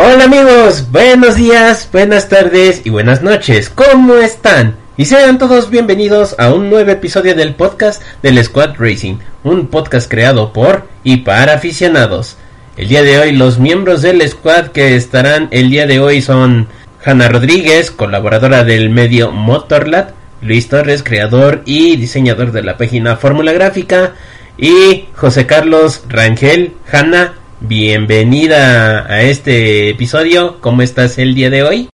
[0.00, 3.68] Hola amigos, buenos días, buenas tardes y buenas noches.
[3.68, 4.76] ¿Cómo están?
[4.96, 10.08] Y sean todos bienvenidos a un nuevo episodio del podcast del Squad Racing, un podcast
[10.08, 12.36] creado por y para aficionados.
[12.76, 16.68] El día de hoy los miembros del squad que estarán el día de hoy son
[17.04, 23.52] Hanna Rodríguez, colaboradora del medio Motorlat, Luis Torres, creador y diseñador de la página Fórmula
[23.52, 24.12] Gráfica,
[24.56, 26.74] y José Carlos Rangel.
[26.92, 30.60] Hanna, bienvenida a este episodio.
[30.60, 31.88] ¿Cómo estás el día de hoy?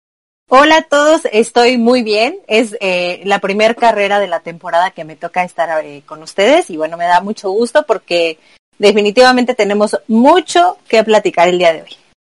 [0.49, 2.37] Hola a todos, estoy muy bien.
[2.47, 6.69] Es eh, la primera carrera de la temporada que me toca estar eh, con ustedes
[6.71, 8.39] y bueno, me da mucho gusto porque
[8.79, 11.97] definitivamente tenemos mucho que platicar el día de hoy.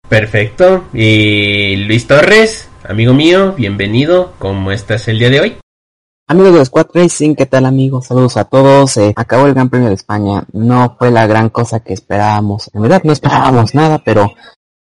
[0.08, 0.84] Perfecto.
[0.92, 4.34] Y Luis Torres, amigo mío, bienvenido.
[4.38, 5.56] ¿Cómo estás el día de hoy?
[6.26, 8.06] Amigos de Squad Racing, ¿qué tal amigos?
[8.06, 8.96] Saludos a todos.
[8.96, 10.42] Eh, acabó el Gran Premio de España.
[10.52, 12.70] No fue la gran cosa que esperábamos.
[12.72, 14.32] En verdad no esperábamos nada, pero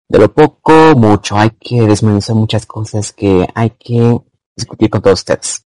[0.07, 1.35] de lo poco, mucho.
[1.39, 4.19] Hay que desmenuzar muchas cosas que hay que
[4.55, 5.65] discutir con todos ustedes.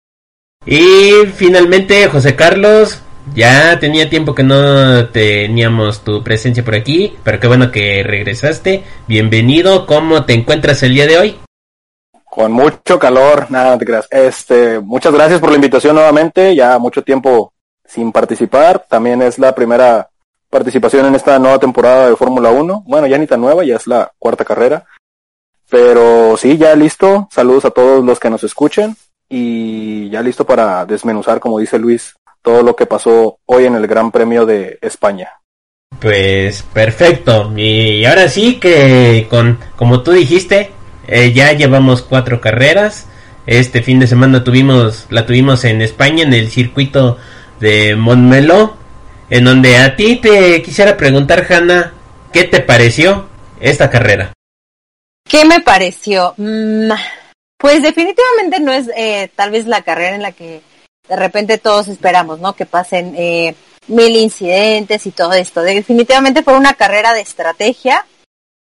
[0.64, 3.02] Y finalmente, José Carlos,
[3.34, 8.82] ya tenía tiempo que no teníamos tu presencia por aquí, pero qué bueno que regresaste.
[9.06, 11.36] Bienvenido, ¿cómo te encuentras el día de hoy?
[12.36, 14.06] Con mucho calor, nada, no te creas.
[14.10, 18.84] Este, muchas gracias por la invitación nuevamente, ya mucho tiempo sin participar.
[18.90, 20.10] También es la primera
[20.50, 22.84] participación en esta nueva temporada de Fórmula 1.
[22.86, 24.84] Bueno, ya ni tan nueva, ya es la cuarta carrera.
[25.70, 27.26] Pero sí, ya listo.
[27.32, 28.94] Saludos a todos los que nos escuchen
[29.30, 33.86] y ya listo para desmenuzar, como dice Luis, todo lo que pasó hoy en el
[33.86, 35.30] Gran Premio de España.
[35.98, 37.50] Pues perfecto.
[37.56, 40.75] Y ahora sí que con como tú dijiste,
[41.06, 43.06] eh, ya llevamos cuatro carreras.
[43.46, 47.16] Este fin de semana tuvimos la tuvimos en España en el circuito
[47.60, 48.76] de Montmeló,
[49.30, 51.92] en donde a ti te quisiera preguntar, Hanna,
[52.32, 53.28] ¿qué te pareció
[53.60, 54.32] esta carrera?
[55.28, 56.34] ¿Qué me pareció?
[56.36, 56.90] Mm,
[57.56, 60.62] pues definitivamente no es eh, tal vez la carrera en la que
[61.08, 62.54] de repente todos esperamos, ¿no?
[62.54, 63.54] Que pasen eh,
[63.86, 65.62] mil incidentes y todo esto.
[65.62, 68.04] Definitivamente fue una carrera de estrategia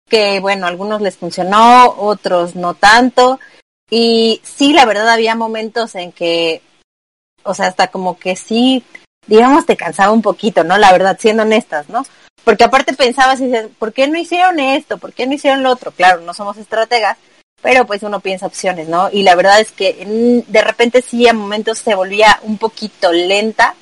[0.10, 3.40] que, bueno, algunos les funcionó, otros no tanto.
[3.90, 6.62] Y sí, la verdad había momentos en que,
[7.44, 8.84] o sea, hasta como que sí,
[9.28, 10.78] digamos, te cansaba un poquito, ¿no?
[10.78, 12.06] La verdad, siendo honestas, ¿no?
[12.44, 14.98] Porque aparte pensabas y dices, ¿por qué no hicieron esto?
[14.98, 15.92] ¿Por qué no hicieron lo otro?
[15.92, 17.18] Claro, no somos estrategas,
[17.62, 19.10] pero pues uno piensa opciones, ¿no?
[19.12, 23.76] Y la verdad es que de repente sí a momentos se volvía un poquito lenta.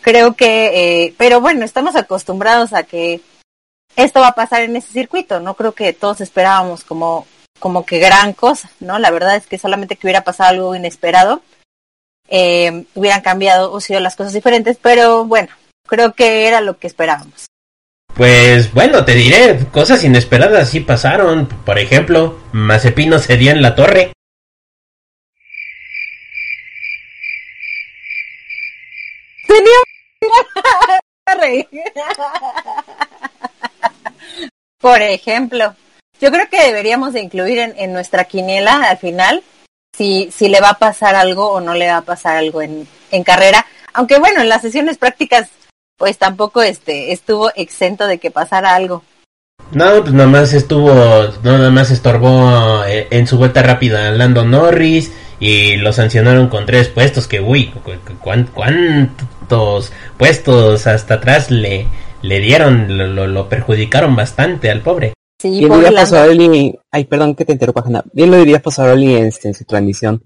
[0.00, 3.20] Creo que, eh, pero bueno, estamos acostumbrados a que
[3.96, 5.40] esto va a pasar en ese circuito.
[5.40, 7.26] No creo que todos esperábamos como,
[7.58, 8.98] como que gran cosa, ¿no?
[8.98, 11.42] La verdad es que solamente que hubiera pasado algo inesperado,
[12.28, 15.48] eh, hubieran cambiado o sido las cosas diferentes, pero bueno,
[15.86, 17.46] creo que era lo que esperábamos.
[18.14, 21.46] Pues bueno, te diré, cosas inesperadas sí pasaron.
[21.46, 24.12] Por ejemplo, Mazepino cedió en la torre.
[29.46, 29.76] Tenía
[34.78, 35.74] Por ejemplo,
[36.20, 39.42] yo creo que deberíamos de incluir en, nuestra quiniela al final
[39.96, 42.86] si, si le va a pasar algo o no le va a pasar algo en,
[43.24, 43.64] carrera.
[43.94, 45.48] Aunque bueno, en las sesiones prácticas
[45.96, 49.02] pues tampoco este estuvo exento de que pasara algo.
[49.72, 50.92] No, pues nada más estuvo,
[51.42, 56.88] nada más estorbó eh, en su vuelta rápida Lando Norris y lo sancionaron con tres
[56.88, 57.72] puestos que uy,
[58.20, 59.26] cuántos
[60.16, 61.86] puestos hasta atrás le,
[62.22, 65.12] le dieron, lo, lo perjudicaron bastante al pobre.
[65.40, 68.04] Sí, Bien diría Pasarelli, ay perdón que te interrumpa, Hanna.
[68.12, 70.22] Bien lo diría Pasarelli en, en su transmisión.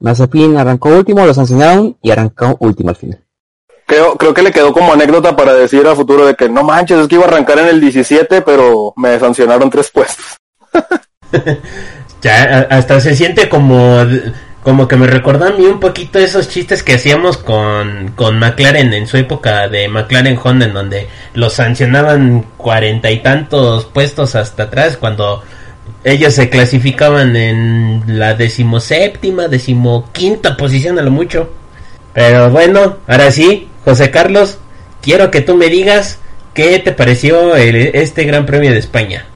[0.00, 3.24] Mazepin arrancó último, lo sancionaron y arrancó último al final.
[3.86, 6.98] Creo, creo que le quedó como anécdota para decir a futuro de que no manches,
[6.98, 10.36] es que iba a arrancar en el 17, pero me sancionaron tres puestos.
[12.22, 14.04] ya, hasta se siente como,
[14.66, 18.92] como que me recordó a mí un poquito esos chistes que hacíamos con, con McLaren
[18.94, 24.64] en su época de McLaren Honda, en donde los sancionaban cuarenta y tantos puestos hasta
[24.64, 25.44] atrás cuando
[26.02, 31.48] ellos se clasificaban en la decimoséptima, decimoquinta posición a lo mucho.
[32.12, 34.58] Pero bueno, ahora sí, José Carlos,
[35.00, 36.18] quiero que tú me digas
[36.54, 39.26] qué te pareció este Gran Premio de España.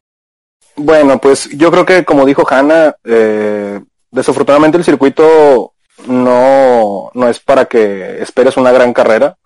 [0.75, 3.79] Bueno, pues yo creo que como dijo Hanna, eh,
[4.11, 5.75] desafortunadamente el circuito
[6.07, 9.37] no, no es para que esperes una gran carrera.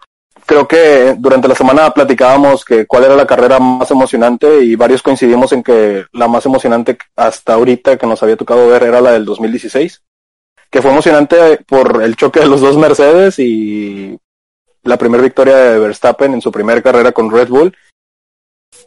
[0.47, 5.03] Creo que durante la semana platicábamos que cuál era la carrera más emocionante y varios
[5.03, 9.13] coincidimos en que la más emocionante hasta ahorita que nos había tocado ver era la
[9.13, 10.03] del 2016,
[10.71, 14.19] que fue emocionante por el choque de los dos Mercedes y
[14.83, 17.75] la primera victoria de Verstappen en su primera carrera con Red Bull.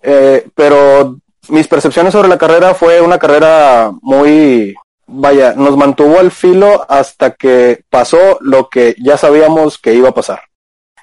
[0.04, 1.18] Eh, pero
[1.50, 4.76] mis percepciones sobre la carrera fue una carrera muy,
[5.08, 10.14] vaya, nos mantuvo al filo hasta que pasó lo que ya sabíamos que iba a
[10.14, 10.42] pasar.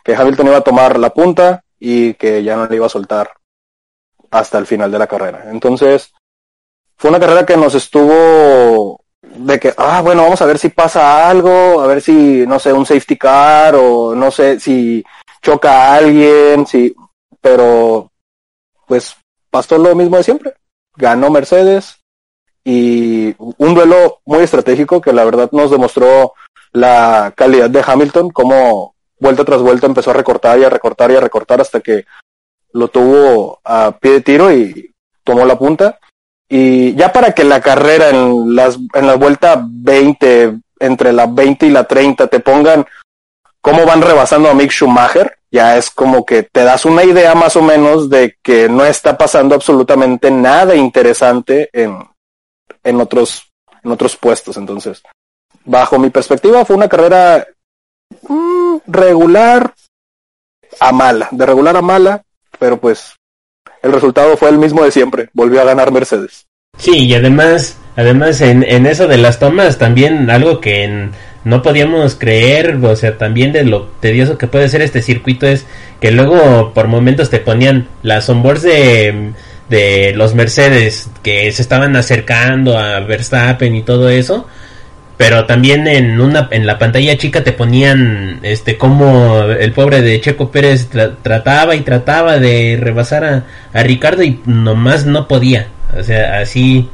[0.05, 3.31] Que Hamilton iba a tomar la punta y que ya no le iba a soltar
[4.31, 5.45] hasta el final de la carrera.
[5.51, 6.13] Entonces,
[6.97, 11.29] fue una carrera que nos estuvo de que, ah, bueno, vamos a ver si pasa
[11.29, 15.03] algo, a ver si, no sé, un safety car o no sé si
[15.43, 16.95] choca a alguien, si,
[17.41, 18.11] pero,
[18.87, 19.17] pues,
[19.51, 20.55] pasó lo mismo de siempre.
[20.97, 22.04] Ganó Mercedes,
[22.65, 26.33] y un duelo muy estratégico que la verdad nos demostró
[26.73, 31.17] la calidad de Hamilton, como vuelta tras vuelta empezó a recortar y a recortar y
[31.17, 32.07] a recortar hasta que
[32.73, 36.01] lo tuvo a pie de tiro y tomó la punta.
[36.49, 41.67] Y ya para que la carrera en, las, en la vuelta 20, entre la 20
[41.67, 42.85] y la 30, te pongan
[43.61, 47.57] cómo van rebasando a Mick Schumacher, ya es como que te das una idea más
[47.57, 51.97] o menos de que no está pasando absolutamente nada interesante en,
[52.85, 53.51] en otros,
[53.83, 54.57] en otros puestos.
[54.57, 55.03] Entonces,
[55.65, 57.47] bajo mi perspectiva, fue una carrera
[58.29, 59.75] mm, regular
[60.81, 62.23] a mala, de regular a mala,
[62.59, 63.15] pero pues
[63.83, 66.47] el resultado fue el mismo de siempre, volvió a ganar Mercedes.
[66.79, 71.11] Sí, y además, además en, en eso de las tomas, también algo que
[71.45, 75.67] no podíamos creer, o sea, también de lo tedioso que puede ser este circuito es
[76.01, 79.33] que luego por momentos te ponían las onboards de
[79.69, 84.47] de los Mercedes que se estaban acercando a Verstappen y todo eso
[85.17, 90.21] pero también en una en la pantalla chica te ponían este como el pobre de
[90.21, 90.89] Checo Pérez
[91.23, 95.69] trataba y trataba de rebasar a, a, Ricardo y nomás no podía.
[95.97, 96.89] O sea así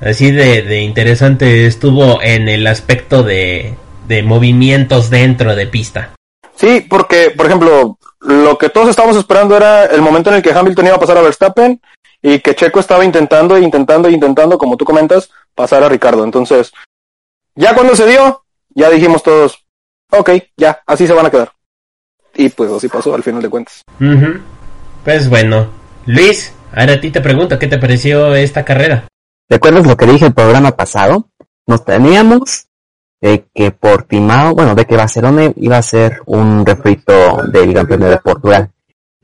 [0.00, 3.74] así de, de interesante estuvo en el aspecto de,
[4.08, 6.12] de movimientos dentro de pista.
[6.54, 10.52] Sí porque por ejemplo lo que todos estábamos esperando era el momento en el que
[10.52, 11.78] Hamilton iba a pasar a Verstappen
[12.26, 16.24] y que Checo estaba intentando, intentando, intentando, como tú comentas, pasar a Ricardo.
[16.24, 16.72] Entonces,
[17.54, 19.64] ya cuando se dio, ya dijimos todos,
[20.10, 21.52] ok, ya, así se van a quedar.
[22.34, 23.84] Y pues así pasó al final de cuentas.
[25.04, 25.68] Pues bueno,
[26.06, 29.06] Luis, ahora a ti te pregunto, ¿qué te pareció esta carrera?
[29.48, 31.28] ¿Recuerdas lo que dije el programa pasado?
[31.68, 32.66] Nos teníamos
[33.20, 38.18] de que Portimao, bueno, de que Barcelona iba a ser un refrito del Premio de
[38.18, 38.72] Portugal.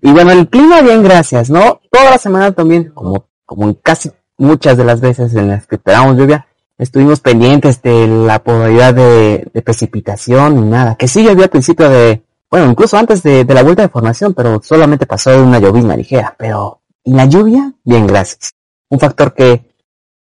[0.02, 1.81] Y bueno, el clima bien, gracias, ¿no?
[1.88, 6.16] Toda la semana también, como, como casi muchas de las veces en las que esperamos
[6.16, 10.96] lluvia, estuvimos pendientes de la probabilidad de, precipitación y nada.
[10.96, 14.60] Que sí llovió al principio de, bueno, incluso antes de, la vuelta de formación, pero
[14.60, 16.34] solamente pasó una llovizna ligera.
[16.37, 17.72] Pero, ¿y la lluvia?
[17.84, 18.50] Bien, gracias.
[18.88, 19.70] Un factor que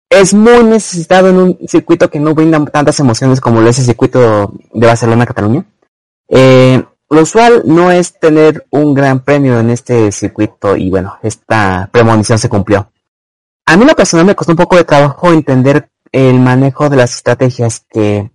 [0.10, 3.86] es muy necesitado en un circuito que no brinda tantas emociones como lo es el
[3.86, 5.64] circuito de Barcelona-Cataluña.
[6.28, 11.90] Eh, lo usual no es tener un gran premio en este circuito y bueno, esta
[11.92, 12.92] premonición se cumplió.
[13.66, 17.16] A mí lo personal me costó un poco de trabajo entender el manejo de las
[17.16, 18.32] estrategias que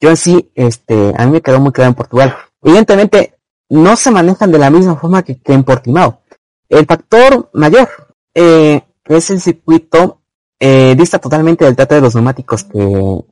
[0.00, 2.36] yo en sí, este, a mí me quedó muy claro en Portugal.
[2.60, 3.38] Evidentemente,
[3.68, 6.22] no se manejan de la misma forma que, en Portimao.
[6.68, 7.88] El factor mayor
[8.34, 10.22] eh, es el circuito
[10.58, 13.24] eh, dista totalmente del trato de los neumáticos que,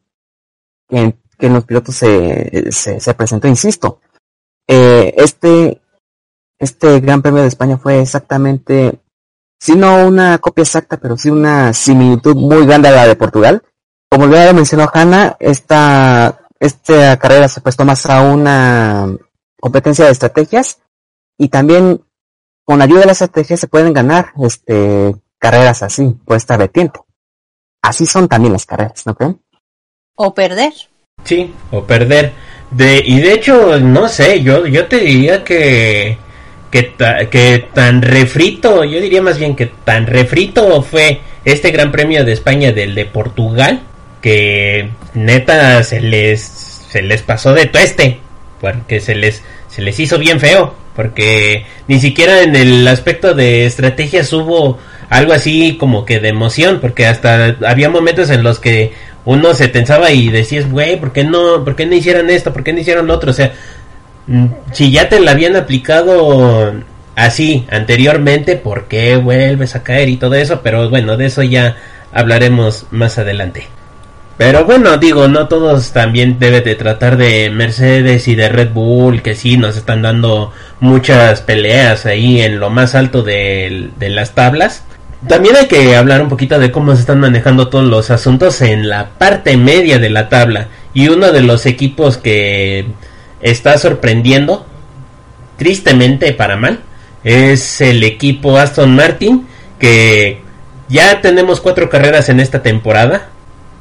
[0.88, 1.14] que,
[1.46, 4.00] en los pilotos se, se, se presentó, insisto.
[4.72, 5.82] Eh, este,
[6.56, 9.00] este Gran Premio de España fue exactamente,
[9.58, 13.64] si no una copia exacta, pero sí una similitud muy grande a la de Portugal.
[14.08, 19.08] Como ya mencionó Hanna, esta, esta carrera se prestó más a una
[19.60, 20.78] competencia de estrategias
[21.36, 22.04] y también
[22.64, 27.00] con ayuda de las estrategias se pueden ganar este, carreras así, por esta vertiente.
[27.82, 29.42] Así son también las carreras, ¿no creen?
[30.14, 30.74] O perder.
[31.24, 32.32] Sí, o perder.
[32.70, 36.18] De, y de hecho, no sé, yo, yo te diría que,
[36.70, 42.32] que, tan refrito, yo diría más bien que tan refrito fue este Gran Premio de
[42.32, 43.82] España del de Portugal,
[44.22, 48.18] que neta se les se les pasó de tueste,
[48.60, 53.64] porque se les, se les hizo bien feo, porque ni siquiera en el aspecto de
[53.64, 58.92] estrategias hubo algo así como que de emoción, porque hasta había momentos en los que
[59.24, 62.52] uno se tensaba y decías, güey, ¿por qué no, por qué no hicieron esto?
[62.52, 63.30] ¿Por qué no hicieron lo otro?
[63.30, 63.52] O sea,
[64.26, 66.72] mm, si ya te la habían aplicado
[67.16, 70.60] así anteriormente, ¿por qué vuelves a caer y todo eso?
[70.62, 71.76] Pero bueno, de eso ya
[72.12, 73.68] hablaremos más adelante.
[74.40, 79.20] Pero bueno, digo, no todos también deben de tratar de Mercedes y de Red Bull,
[79.20, 80.50] que sí nos están dando
[80.80, 84.84] muchas peleas ahí en lo más alto de, de las tablas.
[85.28, 88.88] También hay que hablar un poquito de cómo se están manejando todos los asuntos en
[88.88, 90.68] la parte media de la tabla.
[90.94, 92.86] Y uno de los equipos que
[93.42, 94.66] está sorprendiendo,
[95.58, 96.80] tristemente para mal,
[97.22, 99.46] es el equipo Aston Martin,
[99.78, 100.40] que
[100.88, 103.28] ya tenemos cuatro carreras en esta temporada.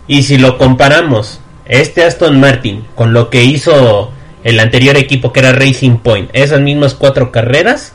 [0.07, 4.11] Y si lo comparamos, este Aston Martin, con lo que hizo
[4.43, 7.93] el anterior equipo que era Racing Point, esas mismas cuatro carreras,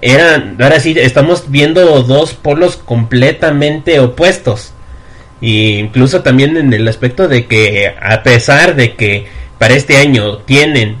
[0.00, 4.72] eran, ahora sí, estamos viendo dos polos completamente opuestos.
[5.40, 9.26] E incluso también en el aspecto de que a pesar de que
[9.58, 10.96] para este año tienen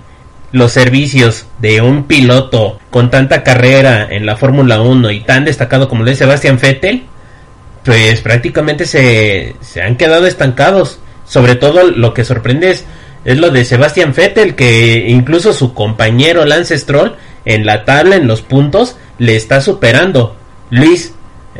[0.52, 5.88] los servicios de un piloto con tanta carrera en la Fórmula 1 y tan destacado
[5.88, 7.04] como lo es Sebastian Vettel,
[7.84, 11.00] pues prácticamente se, se han quedado estancados.
[11.24, 12.84] Sobre todo lo que sorprende es,
[13.24, 18.26] es lo de Sebastian Vettel, que incluso su compañero Lance Stroll en la tabla, en
[18.26, 20.36] los puntos, le está superando.
[20.70, 21.14] Luis,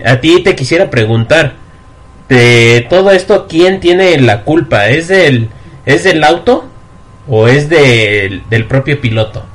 [0.04, 1.54] a ti te quisiera preguntar,
[2.28, 4.88] de todo esto, ¿quién tiene la culpa?
[4.88, 5.48] ¿Es del,
[5.86, 6.64] es del auto
[7.26, 9.46] o es del, del propio piloto?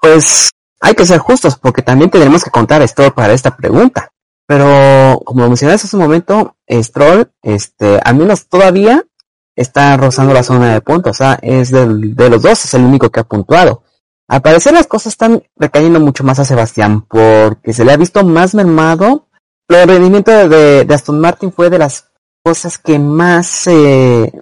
[0.00, 4.10] Pues hay que ser justos porque también tenemos que contar esto para esta pregunta.
[4.46, 9.04] Pero como lo hace un momento, Stroll, este, al menos todavía
[9.56, 11.10] está rozando la zona de puntos.
[11.10, 13.82] O sea, es del, de los dos, es el único que ha puntuado.
[14.28, 18.24] Al parecer las cosas están recayendo mucho más a Sebastián porque se le ha visto
[18.24, 19.28] más mermado.
[19.68, 22.10] El rendimiento de, Aston Martin fue de las
[22.42, 24.32] cosas que más se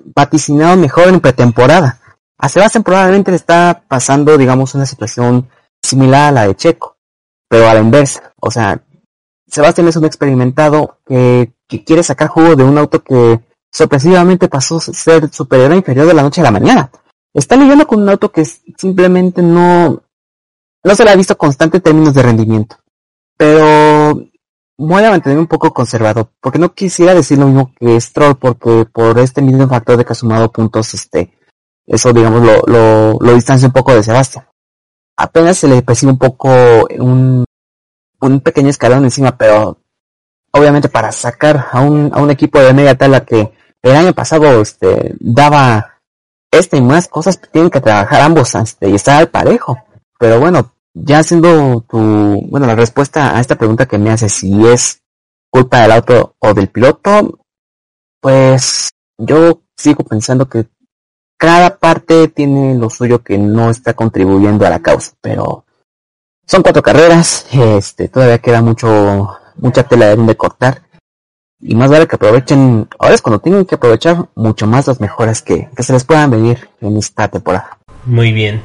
[0.76, 2.00] mejor en pretemporada.
[2.38, 5.48] A Sebastián probablemente le está pasando, digamos, una situación
[5.82, 6.96] similar a la de Checo,
[7.48, 8.34] pero a la inversa.
[8.40, 8.82] O sea,
[9.46, 14.78] Sebastián es un experimentado que, que quiere sacar jugo de un auto que sorpresivamente pasó
[14.78, 16.90] a ser superior a inferior de la noche a la mañana
[17.34, 20.02] está lidiando con un auto que simplemente no,
[20.84, 22.76] no se le ha visto constante en términos de rendimiento.
[23.36, 24.24] Pero
[24.78, 28.86] voy a mantener un poco conservado, porque no quisiera decir lo mismo que Stroll, porque
[28.90, 31.36] por este mismo factor de que ha sumado puntos, este,
[31.86, 34.46] eso digamos lo, lo, lo distancia un poco de Sebastián.
[35.16, 36.48] Apenas se le percibe un poco
[36.98, 37.44] un,
[38.20, 39.78] un pequeño escalón encima, pero
[40.52, 44.60] obviamente para sacar a un, a un equipo de media tabla que el año pasado
[44.60, 45.93] este, daba
[46.58, 49.78] este y más cosas tienen que trabajar ambos este, y estar al parejo.
[50.18, 51.98] Pero bueno, ya haciendo tu,
[52.48, 55.02] bueno, la respuesta a esta pregunta que me hace si es
[55.50, 57.40] culpa del auto o del piloto,
[58.20, 60.66] pues yo sigo pensando que
[61.36, 65.64] cada parte tiene lo suyo que no está contribuyendo a la causa, pero
[66.46, 70.82] son cuatro carreras, este, todavía queda mucho, mucha tela de cortar
[71.66, 75.40] y más vale que aprovechen, ahora es cuando tienen que aprovechar mucho más las mejoras
[75.40, 77.78] que, que se les puedan venir en esta temporada.
[78.04, 78.60] Muy bien.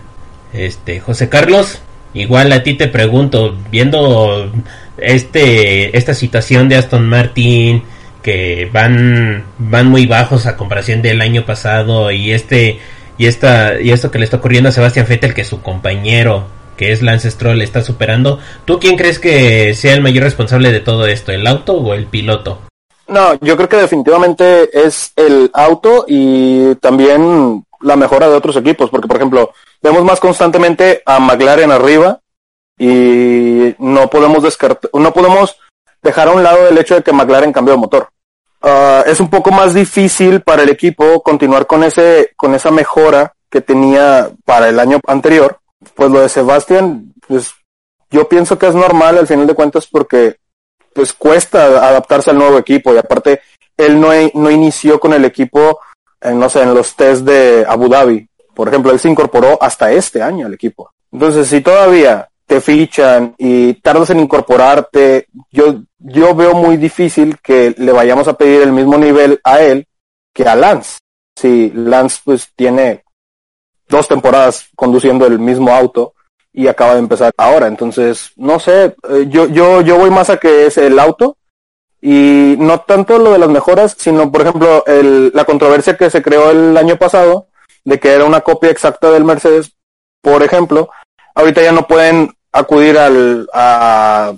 [0.51, 1.79] Este, José Carlos,
[2.13, 4.51] igual a ti te pregunto, viendo
[4.97, 7.83] este esta situación de Aston Martin
[8.21, 12.79] que van van muy bajos a comparación del año pasado y este
[13.17, 16.91] y esta y esto que le está ocurriendo a Sebastián Vettel que su compañero que
[16.91, 21.07] es Lance Stroll está superando, ¿tú quién crees que sea el mayor responsable de todo
[21.07, 22.61] esto, el auto o el piloto?
[23.09, 28.89] No, yo creo que definitivamente es el auto y también la mejora de otros equipos,
[28.89, 29.51] porque por ejemplo,
[29.81, 32.19] vemos más constantemente a McLaren arriba
[32.77, 35.57] y no podemos descartar, no podemos
[36.01, 38.09] dejar a un lado el hecho de que McLaren cambió de motor.
[38.61, 43.33] Uh, es un poco más difícil para el equipo continuar con ese, con esa mejora
[43.49, 45.59] que tenía para el año anterior.
[45.95, 47.53] Pues lo de Sebastián, pues
[48.11, 50.37] yo pienso que es normal al final de cuentas porque
[50.99, 53.39] pues cuesta adaptarse al nuevo equipo y aparte
[53.77, 55.79] él no, no inició con el equipo,
[56.19, 58.27] en, no sé, en los test de Abu Dhabi.
[58.53, 60.91] Por ejemplo, él se incorporó hasta este año al equipo.
[61.09, 67.73] Entonces, si todavía te fichan y tardas en incorporarte, yo, yo veo muy difícil que
[67.77, 69.87] le vayamos a pedir el mismo nivel a él
[70.33, 70.97] que a Lance.
[71.33, 73.05] Si Lance pues tiene
[73.87, 76.13] dos temporadas conduciendo el mismo auto,
[76.59, 77.67] y acaba de empezar ahora.
[77.67, 81.37] Entonces, no sé, eh, yo, yo, yo voy más a que es el auto
[82.01, 86.21] y no tanto lo de las mejoras, sino por ejemplo el, la controversia que se
[86.21, 87.47] creó el año pasado
[87.85, 89.71] de que era una copia exacta del Mercedes,
[90.21, 90.89] por ejemplo,
[91.33, 94.33] ahorita ya no pueden acudir al, a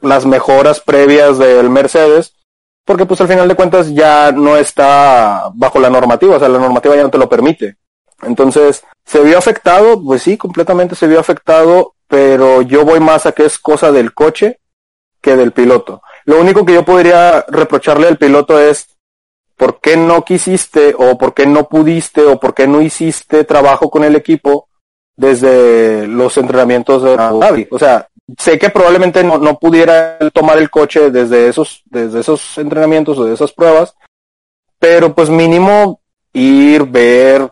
[0.00, 2.36] las mejoras previas del Mercedes,
[2.84, 6.60] porque pues al final de cuentas ya no está bajo la normativa, o sea, la
[6.60, 7.78] normativa ya no te lo permite.
[8.26, 10.02] Entonces, ¿se vio afectado?
[10.02, 14.14] Pues sí, completamente se vio afectado, pero yo voy más a que es cosa del
[14.14, 14.58] coche
[15.20, 16.02] que del piloto.
[16.24, 18.86] Lo único que yo podría reprocharle al piloto es
[19.56, 23.90] por qué no quisiste o por qué no pudiste o por qué no hiciste trabajo
[23.90, 24.68] con el equipo
[25.16, 30.70] desde los entrenamientos de Abu O sea, sé que probablemente no, no pudiera tomar el
[30.70, 33.94] coche desde esos, desde esos entrenamientos o de esas pruebas,
[34.78, 36.00] pero pues mínimo
[36.32, 37.50] ir, ver,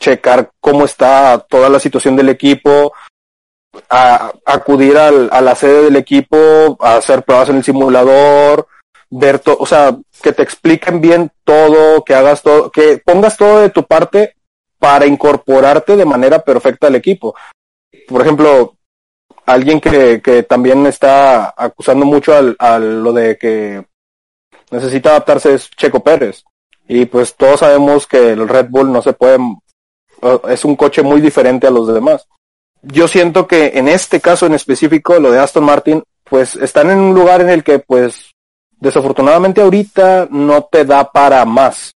[0.00, 2.92] checar cómo está toda la situación del equipo,
[3.88, 8.66] a, acudir al, a la sede del equipo, hacer pruebas en el simulador,
[9.10, 13.60] ver todo, o sea, que te expliquen bien todo, que hagas todo, que pongas todo
[13.60, 14.34] de tu parte
[14.78, 17.34] para incorporarte de manera perfecta al equipo.
[18.08, 18.76] Por ejemplo,
[19.46, 23.84] alguien que, que también está acusando mucho al, a lo de que
[24.70, 26.44] necesita adaptarse es Checo Pérez.
[26.88, 29.38] Y pues todos sabemos que el Red Bull no se puede,
[30.48, 32.26] es un coche muy diferente a los demás.
[32.82, 36.98] Yo siento que en este caso en específico, lo de Aston Martin, pues están en
[36.98, 38.32] un lugar en el que pues
[38.78, 41.92] desafortunadamente ahorita no te da para más.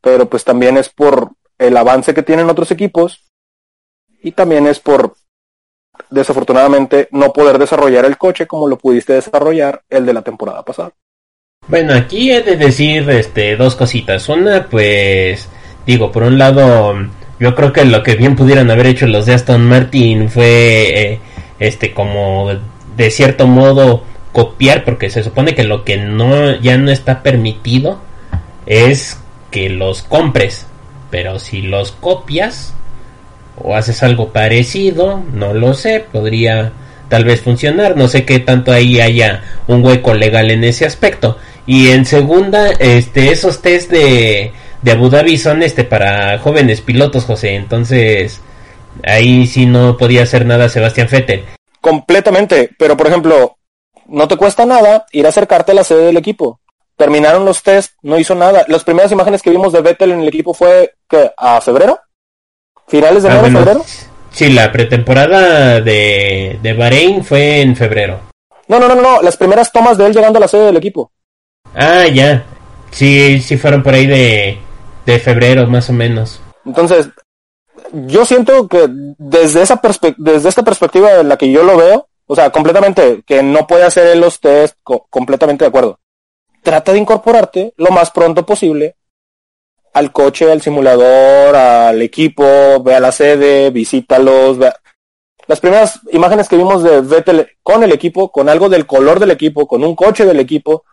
[0.00, 3.24] Pero pues también es por el avance que tienen otros equipos
[4.22, 5.14] y también es por
[6.10, 10.92] desafortunadamente no poder desarrollar el coche como lo pudiste desarrollar el de la temporada pasada.
[11.68, 14.28] Bueno, aquí he de decir este dos cositas.
[14.28, 15.48] Una, pues
[15.84, 16.94] digo, por un lado,
[17.38, 21.20] yo creo que lo que bien pudieran haber hecho los de Aston Martin fue eh,
[21.58, 22.50] este como
[22.96, 28.00] de cierto modo copiar porque se supone que lo que no ya no está permitido
[28.66, 29.18] es
[29.50, 30.66] que los compres,
[31.10, 32.74] pero si los copias
[33.56, 36.72] o haces algo parecido, no lo sé, podría
[37.08, 41.38] tal vez funcionar, no sé qué tanto ahí haya un hueco legal en ese aspecto.
[41.66, 44.52] Y en segunda, este esos test de
[44.86, 48.40] de Abu Dhabi son este para jóvenes pilotos, José, entonces
[49.02, 51.44] ahí sí no podía hacer nada Sebastián Vettel.
[51.80, 53.58] Completamente, pero por ejemplo,
[54.06, 56.60] no te cuesta nada ir a acercarte a la sede del equipo.
[56.96, 58.64] Terminaron los test, no hizo nada.
[58.68, 61.98] Las primeras imágenes que vimos de Vettel en el equipo fue que a febrero,
[62.86, 63.84] finales de ah, enero, febrero.
[64.30, 68.20] Sí, la pretemporada de, de Bahrein fue en febrero.
[68.68, 71.10] No, no, no, no, las primeras tomas de él llegando a la sede del equipo.
[71.74, 72.44] Ah, ya.
[72.92, 74.60] Sí, sí fueron por ahí de,
[75.06, 76.40] de febrero, más o menos.
[76.64, 77.08] Entonces,
[77.92, 79.80] yo siento que desde esa
[80.18, 83.84] desde esta perspectiva en la que yo lo veo, o sea, completamente, que no puede
[83.84, 86.00] hacer los test, completamente de acuerdo.
[86.62, 88.96] Trata de incorporarte lo más pronto posible
[89.92, 94.58] al coche, al simulador, al equipo, ve a la sede, visítalos.
[95.46, 99.30] Las primeras imágenes que vimos de Vettel con el equipo, con algo del color del
[99.30, 100.84] equipo, con un coche del equipo,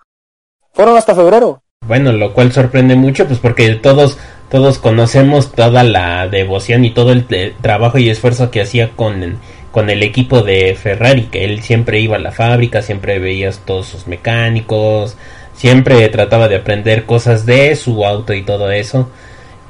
[0.72, 1.63] fueron hasta febrero.
[1.88, 4.18] Bueno, lo cual sorprende mucho, pues porque todos
[4.50, 7.26] todos conocemos toda la devoción y todo el
[7.60, 9.40] trabajo y esfuerzo que hacía con
[9.72, 13.88] con el equipo de Ferrari, que él siempre iba a la fábrica, siempre veías todos
[13.88, 15.18] sus mecánicos,
[15.56, 19.10] siempre trataba de aprender cosas de su auto y todo eso.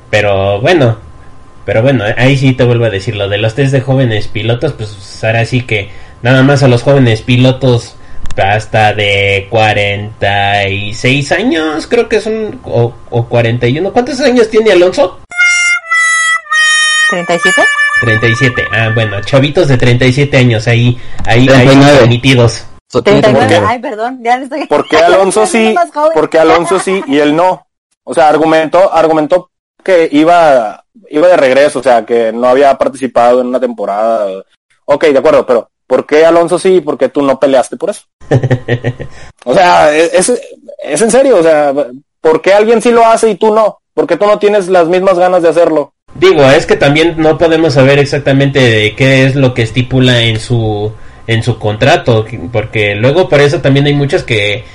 [0.09, 0.97] Pero bueno,
[1.65, 4.73] pero bueno, ahí sí te vuelvo a decir lo de los test de jóvenes pilotos,
[4.73, 5.89] pues ahora sí que
[6.21, 7.95] nada más a los jóvenes pilotos
[8.37, 13.93] hasta de 46 años, creo que son, o, o 41.
[13.93, 15.19] ¿Cuántos años tiene Alonso?
[17.09, 17.61] 37.
[18.01, 18.63] 37.
[18.71, 21.67] Ah, bueno, chavitos de 37 años ahí, ahí, ahí
[21.99, 22.65] permitidos.
[23.65, 24.67] Ay, perdón, ya estoy...
[24.67, 25.75] ¿Por qué Alonso sí?
[26.13, 27.67] Porque Alonso sí y él no?
[28.03, 29.49] O sea, argumentó, argumentó
[29.83, 34.43] que iba, iba de regreso, o sea, que no había participado en una temporada.
[34.85, 37.89] Ok, de acuerdo, pero ¿por qué Alonso sí y por qué tú no peleaste por
[37.89, 38.03] eso?
[39.45, 40.29] o sea, es,
[40.83, 41.73] es en serio, o sea,
[42.21, 43.79] ¿por qué alguien sí lo hace y tú no?
[43.93, 45.93] ¿Por qué tú no tienes las mismas ganas de hacerlo?
[46.15, 50.39] Digo, es que también no podemos saber exactamente de qué es lo que estipula en
[50.39, 50.91] su
[51.25, 54.65] en su contrato, porque luego por eso también hay muchos que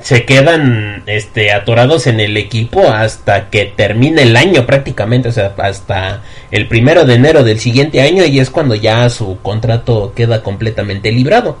[0.00, 5.54] se quedan este atorados en el equipo hasta que termine el año prácticamente, o sea,
[5.58, 10.42] hasta el primero de enero del siguiente año y es cuando ya su contrato queda
[10.42, 11.56] completamente librado.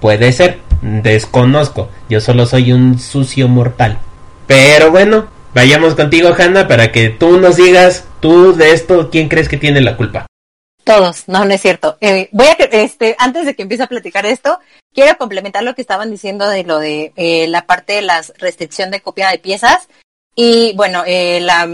[0.00, 3.98] Puede ser, desconozco, yo solo soy un sucio mortal.
[4.46, 9.48] Pero bueno, vayamos contigo, Hanna, para que tú nos digas Tú de esto, ¿quién crees
[9.48, 10.26] que tiene la culpa?
[10.84, 11.96] Todos, no, no es cierto.
[12.00, 14.58] Eh, voy a, este, antes de que empiece a platicar esto,
[14.92, 18.90] quiero complementar lo que estaban diciendo de lo de eh, la parte de la restricción
[18.90, 19.88] de copia de piezas.
[20.34, 21.68] Y bueno, eh, la,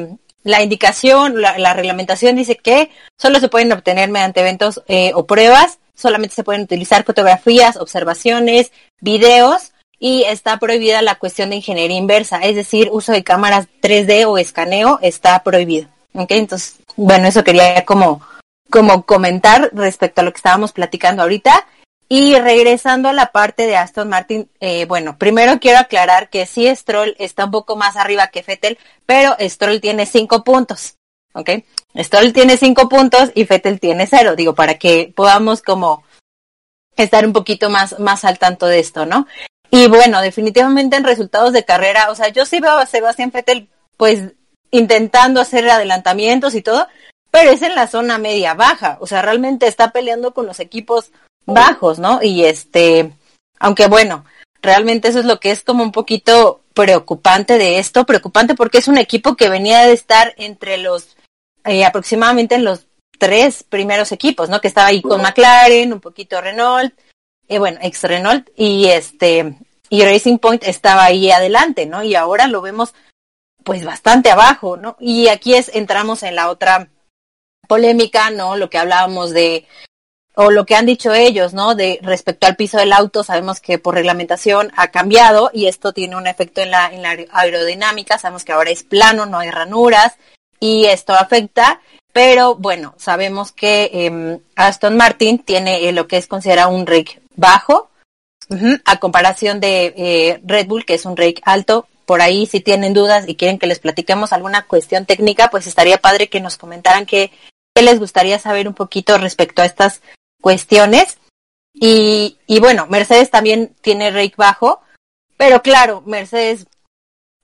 [0.48, 5.78] la indicación, la, reglamentación dice que solo se pueden obtener mediante eventos eh, o pruebas,
[5.94, 12.38] solamente se pueden utilizar fotografías, observaciones, videos y está prohibida la cuestión de ingeniería inversa,
[12.38, 15.88] es decir, uso de cámaras 3D o escaneo está prohibido.
[16.14, 16.30] ¿ok?
[16.30, 18.22] Entonces, bueno, eso quería como,
[18.70, 21.66] como comentar respecto a lo que estábamos platicando ahorita.
[22.10, 26.66] Y regresando a la parte de Aston Martin, eh, bueno, primero quiero aclarar que sí
[26.74, 30.96] Stroll está un poco más arriba que Fettel, pero Stroll tiene cinco puntos,
[31.34, 31.50] ¿ok?
[31.98, 36.02] Stroll tiene cinco puntos y Fettel tiene cero, digo, para que podamos como
[36.96, 39.26] estar un poquito más, más al tanto de esto, ¿no?
[39.70, 43.68] Y bueno, definitivamente en resultados de carrera, o sea, yo sí veo a Sebastián Fettel,
[43.98, 44.32] pues,
[44.70, 46.88] intentando hacer adelantamientos y todo,
[47.30, 51.10] pero es en la zona media baja, o sea, realmente está peleando con los equipos
[51.46, 52.20] bajos, ¿no?
[52.22, 53.12] Y este,
[53.58, 54.24] aunque bueno,
[54.62, 58.88] realmente eso es lo que es como un poquito preocupante de esto, preocupante porque es
[58.88, 61.16] un equipo que venía de estar entre los,
[61.64, 62.86] eh, aproximadamente en los
[63.18, 64.60] tres primeros equipos, ¿no?
[64.60, 66.94] Que estaba ahí con McLaren, un poquito Renault,
[67.48, 69.58] eh, bueno, ex Renault, y este,
[69.90, 72.02] y Racing Point estaba ahí adelante, ¿no?
[72.02, 72.94] Y ahora lo vemos
[73.64, 74.96] pues bastante abajo, ¿no?
[75.00, 76.88] Y aquí es, entramos en la otra
[77.68, 78.56] polémica, ¿no?
[78.56, 79.66] Lo que hablábamos de
[80.40, 81.74] o lo que han dicho ellos, ¿no?
[81.74, 86.14] De respecto al piso del auto, sabemos que por reglamentación ha cambiado y esto tiene
[86.16, 90.16] un efecto en la, en la aerodinámica, sabemos que ahora es plano, no hay ranuras
[90.60, 91.80] y esto afecta,
[92.12, 97.20] pero bueno, sabemos que em, Aston Martin tiene eh, lo que es considerado un rake
[97.34, 97.90] bajo,
[98.84, 101.86] a comparación de eh, Red Bull, que es un rake alto.
[102.06, 105.98] Por ahí, si tienen dudas y quieren que les platiquemos alguna cuestión técnica, pues estaría
[105.98, 107.30] padre que nos comentaran qué,
[107.78, 110.02] qué les gustaría saber un poquito respecto a estas
[110.40, 111.18] cuestiones.
[111.72, 114.80] Y, y bueno, Mercedes también tiene rake bajo,
[115.36, 116.66] pero claro, Mercedes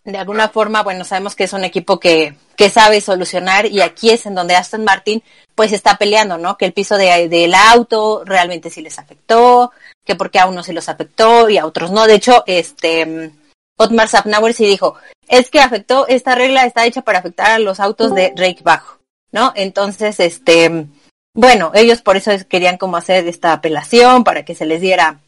[0.03, 4.11] de alguna forma, bueno, sabemos que es un equipo que, que sabe solucionar y aquí
[4.11, 5.23] es en donde Aston Martin
[5.55, 6.59] pues está peleando, ¿no?
[6.59, 9.71] Que el piso de, del auto realmente sí les afectó,
[10.05, 12.09] que porque a unos sí los afectó y a otros no.
[12.09, 13.31] De hecho, este
[13.79, 14.97] Otmar Safnauer sí dijo,
[15.29, 18.99] es que afectó, esta regla está hecha para afectar a los autos de rake bajo,
[19.35, 19.53] ¿no?
[19.57, 20.87] Entonces, este,
[21.35, 25.19] bueno, ellos por eso querían como hacer esta apelación para que se les diera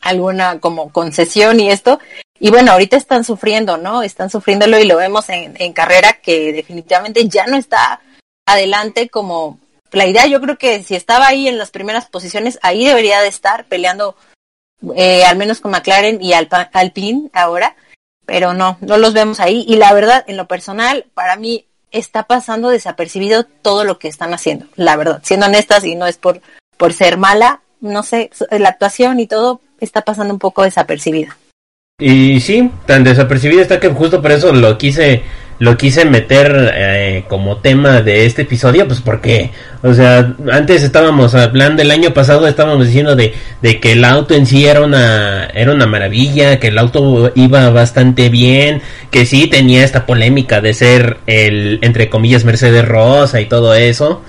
[0.00, 1.98] alguna como concesión y esto.
[2.38, 4.04] Y bueno, ahorita están sufriendo, ¿no?
[4.04, 8.00] Están sufriéndolo y lo vemos en, en carrera que definitivamente ya no está
[8.46, 9.58] adelante como
[9.90, 10.26] la idea.
[10.26, 14.14] Yo creo que si estaba ahí en las primeras posiciones, ahí debería de estar peleando
[14.94, 17.74] eh, al menos con McLaren y Alpine ahora,
[18.24, 19.64] pero no, no los vemos ahí.
[19.66, 24.34] Y la verdad, en lo personal, para mí está pasando desapercibido todo lo que están
[24.34, 26.40] haciendo, la verdad, siendo honestas y no es por,
[26.76, 31.36] por ser mala, no sé, la actuación y todo está pasando un poco desapercibida.
[31.98, 35.22] Y sí, tan desapercibida está que justo por eso lo quise
[35.62, 39.52] lo quise meter eh, como tema de este episodio, pues porque,
[39.84, 44.34] o sea, antes estábamos hablando, el año pasado estábamos diciendo de, de que el auto
[44.34, 49.46] en sí era una, era una maravilla, que el auto iba bastante bien, que sí
[49.46, 54.20] tenía esta polémica de ser el, entre comillas, Mercedes Rosa y todo eso.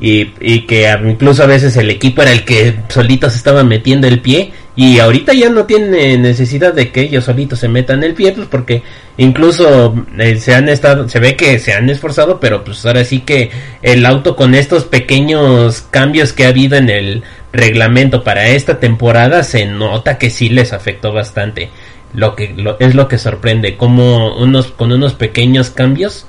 [0.00, 4.06] Y, y que incluso a veces el equipo era el que solito se estaba metiendo
[4.06, 8.14] el pie y ahorita ya no tiene necesidad de que ellos solitos se metan el
[8.14, 8.84] pie, pues porque
[9.16, 13.22] incluso eh, se han estado, se ve que se han esforzado, pero pues ahora sí
[13.22, 13.50] que
[13.82, 19.42] el auto con estos pequeños cambios que ha habido en el reglamento para esta temporada
[19.42, 21.70] se nota que sí les afectó bastante.
[22.14, 26.24] Lo que es lo que sorprende, como unos con unos pequeños cambios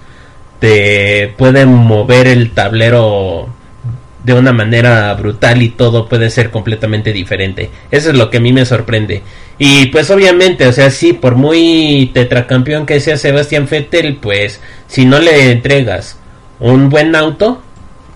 [0.58, 3.48] te pueden mover el tablero
[4.24, 7.70] de una manera brutal y todo puede ser completamente diferente.
[7.90, 9.22] Eso es lo que a mí me sorprende.
[9.58, 15.06] Y pues obviamente, o sea, sí, por muy tetracampeón que sea Sebastián Vettel, pues si
[15.06, 16.18] no le entregas
[16.60, 17.62] un buen auto,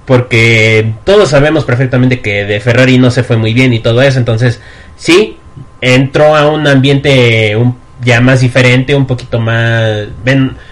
[0.05, 4.19] porque todos sabemos perfectamente que de Ferrari no se fue muy bien y todo eso,
[4.19, 4.59] entonces
[4.97, 5.37] sí,
[5.79, 7.57] entró a un ambiente
[8.03, 10.07] ya más diferente, un poquito más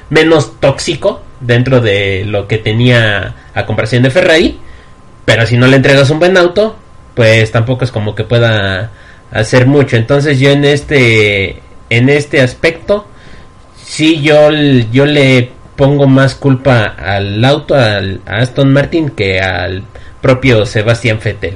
[0.10, 4.60] menos tóxico dentro de lo que tenía a comparación de Ferrari
[5.34, 6.76] pero si no le entregas un buen auto,
[7.15, 8.91] pues tampoco es como que pueda
[9.32, 9.96] hacer mucho.
[9.96, 13.08] Entonces yo en este en este aspecto
[13.82, 14.50] sí yo
[14.91, 19.84] yo le pongo más culpa al auto al a Aston Martin que al
[20.22, 21.54] propio Sebastián Vettel.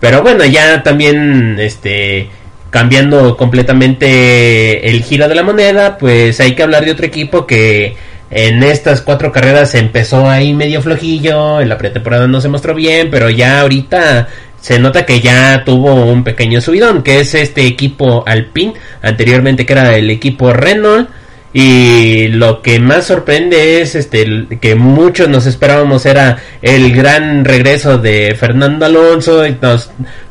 [0.00, 2.28] Pero bueno, ya también este
[2.70, 7.94] cambiando completamente el giro de la moneda, pues hay que hablar de otro equipo que
[8.30, 13.08] en estas cuatro carreras empezó ahí medio flojillo, en la pretemporada no se mostró bien,
[13.10, 14.28] pero ya ahorita
[14.60, 19.72] se nota que ya tuvo un pequeño subidón, que es este equipo Alpine, anteriormente que
[19.72, 21.08] era el equipo Renault,
[21.52, 27.96] y lo que más sorprende es este que muchos nos esperábamos era el gran regreso
[27.96, 29.56] de Fernando Alonso y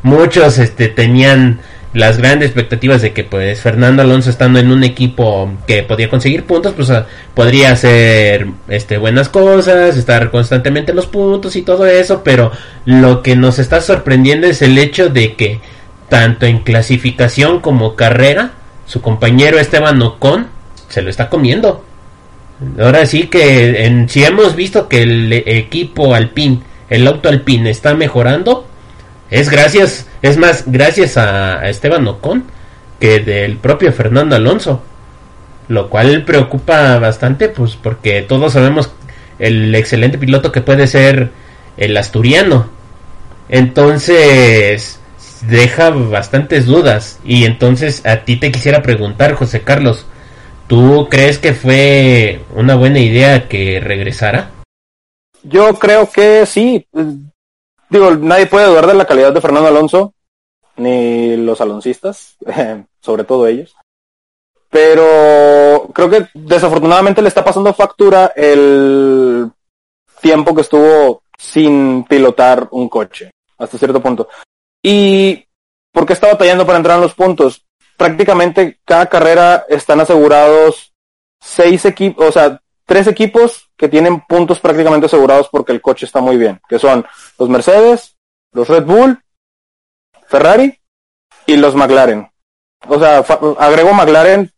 [0.03, 1.61] muchos este tenían
[1.95, 6.43] las grandes expectativas de que pues Fernando Alonso estando en un equipo que podía conseguir
[6.43, 11.87] puntos pues ah, podría hacer este buenas cosas estar constantemente en los puntos y todo
[11.87, 12.51] eso pero
[12.85, 15.61] lo que nos está sorprendiendo es el hecho de que
[16.09, 18.51] tanto en clasificación como carrera
[18.85, 20.47] su compañero Esteban Ocon
[20.89, 21.83] se lo está comiendo.
[22.79, 27.95] Ahora sí que en, si hemos visto que el equipo Alpine, el auto Alpine está
[27.95, 28.65] mejorando,
[29.29, 32.45] es gracias, es más, gracias a, Esteban Ocon
[32.99, 34.83] que del propio Fernando Alonso.
[35.67, 38.91] Lo cual preocupa bastante, pues porque todos sabemos
[39.39, 41.31] el excelente piloto que puede ser
[41.77, 42.69] el asturiano.
[43.49, 44.99] Entonces,
[45.47, 47.19] deja bastantes dudas.
[47.25, 50.05] Y entonces a ti te quisiera preguntar, José Carlos,
[50.67, 54.49] ¿Tú crees que fue una buena idea que regresara?
[55.43, 56.87] Yo creo que sí.
[57.89, 60.13] Digo, nadie puede dudar de la calidad de Fernando Alonso,
[60.77, 62.37] ni los aloncistas,
[63.01, 63.75] sobre todo ellos.
[64.69, 69.49] Pero creo que desafortunadamente le está pasando factura el
[70.21, 74.27] tiempo que estuvo sin pilotar un coche, hasta cierto punto.
[74.81, 75.45] ¿Y
[75.91, 77.65] por qué está batallando para entrar en los puntos?
[77.97, 80.93] prácticamente cada carrera están asegurados
[81.41, 86.21] seis equipos, o sea, tres equipos que tienen puntos prácticamente asegurados porque el coche está
[86.21, 87.05] muy bien, que son
[87.37, 88.15] los Mercedes,
[88.53, 89.21] los Red Bull,
[90.27, 90.79] Ferrari
[91.45, 92.29] y los McLaren.
[92.87, 93.19] O sea,
[93.59, 94.51] agrego McLaren,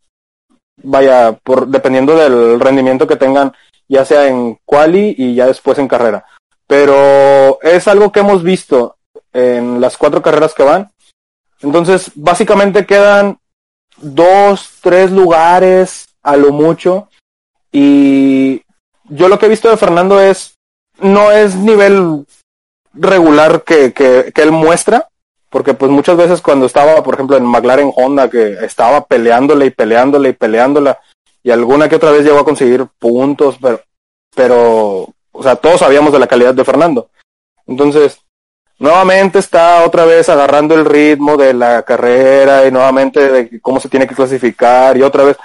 [0.82, 3.52] vaya, por, dependiendo del rendimiento que tengan,
[3.88, 6.24] ya sea en quali y ya después en carrera.
[6.66, 8.98] Pero es algo que hemos visto
[9.32, 10.90] en las cuatro carreras que van,
[11.60, 13.38] entonces, básicamente quedan
[13.96, 17.08] dos, tres lugares a lo mucho.
[17.72, 18.62] Y
[19.04, 20.54] yo lo que he visto de Fernando es,
[21.00, 22.26] no es nivel
[22.94, 25.08] regular que, que, que él muestra,
[25.50, 29.70] porque pues muchas veces cuando estaba, por ejemplo, en McLaren Honda, que estaba peleándole y
[29.70, 30.98] peleándole y peleándola,
[31.42, 33.80] y alguna que otra vez llegó a conseguir puntos, pero,
[34.34, 37.08] pero, o sea, todos sabíamos de la calidad de Fernando.
[37.66, 38.20] Entonces,
[38.78, 43.88] nuevamente está otra vez agarrando el ritmo de la carrera y nuevamente de cómo se
[43.88, 45.36] tiene que clasificar y otra vez.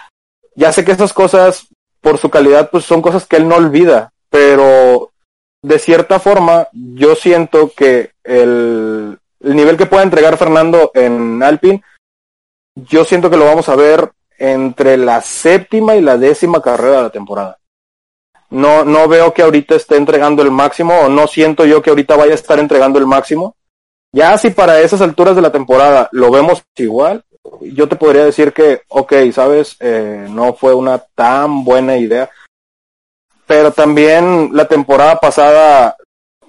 [0.56, 1.68] Ya sé que estas cosas,
[2.04, 5.12] por su calidad, pues son cosas que él no olvida, pero
[5.64, 11.82] de cierta forma yo siento que el, el nivel que pueda entregar Fernando en Alpine,
[12.76, 17.04] yo siento que lo vamos a ver entre la séptima y la décima carrera de
[17.04, 17.58] la temporada
[18.54, 22.16] no, no veo que ahorita esté entregando el máximo o no siento yo que ahorita
[22.16, 23.56] vaya a estar entregando el máximo.
[24.14, 27.26] Ya si para esas alturas de la temporada lo vemos igual,
[27.62, 32.30] yo te podría decir que, ok, sabes, eh, no fue una tan buena idea.
[33.46, 35.98] Pero también la temporada pasada,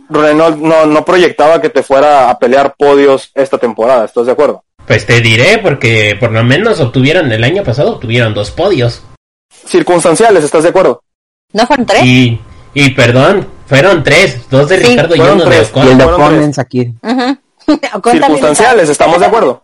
[0.09, 4.65] Renault no, no proyectaba que te fuera a pelear podios esta temporada, ¿estás de acuerdo?
[4.87, 9.03] Pues te diré, porque por lo menos obtuvieron el año pasado, obtuvieron dos podios.
[9.67, 11.03] Circunstanciales, ¿estás de acuerdo?
[11.53, 12.05] ¿No fueron tres?
[12.05, 12.39] Y,
[12.75, 15.87] y perdón, fueron tres, dos de Ricardo y uno de Ocon.
[15.87, 16.95] Y el de Ocon aquí.
[18.11, 19.63] Circunstanciales, ¿estamos de acuerdo?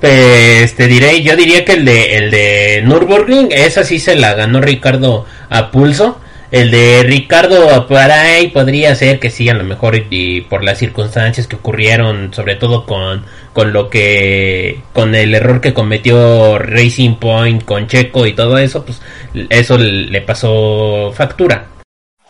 [0.00, 4.34] Pues te diré, yo diría que el de el de Nürburgring, esa sí se la
[4.34, 6.20] ganó Ricardo a pulso.
[6.50, 10.78] El de Ricardo para ahí podría ser que sí, a lo mejor y, por las
[10.78, 17.16] circunstancias que ocurrieron, sobre todo con, con lo que, con el error que cometió Racing
[17.16, 19.02] Point con Checo y todo eso, pues
[19.50, 21.66] eso le pasó factura.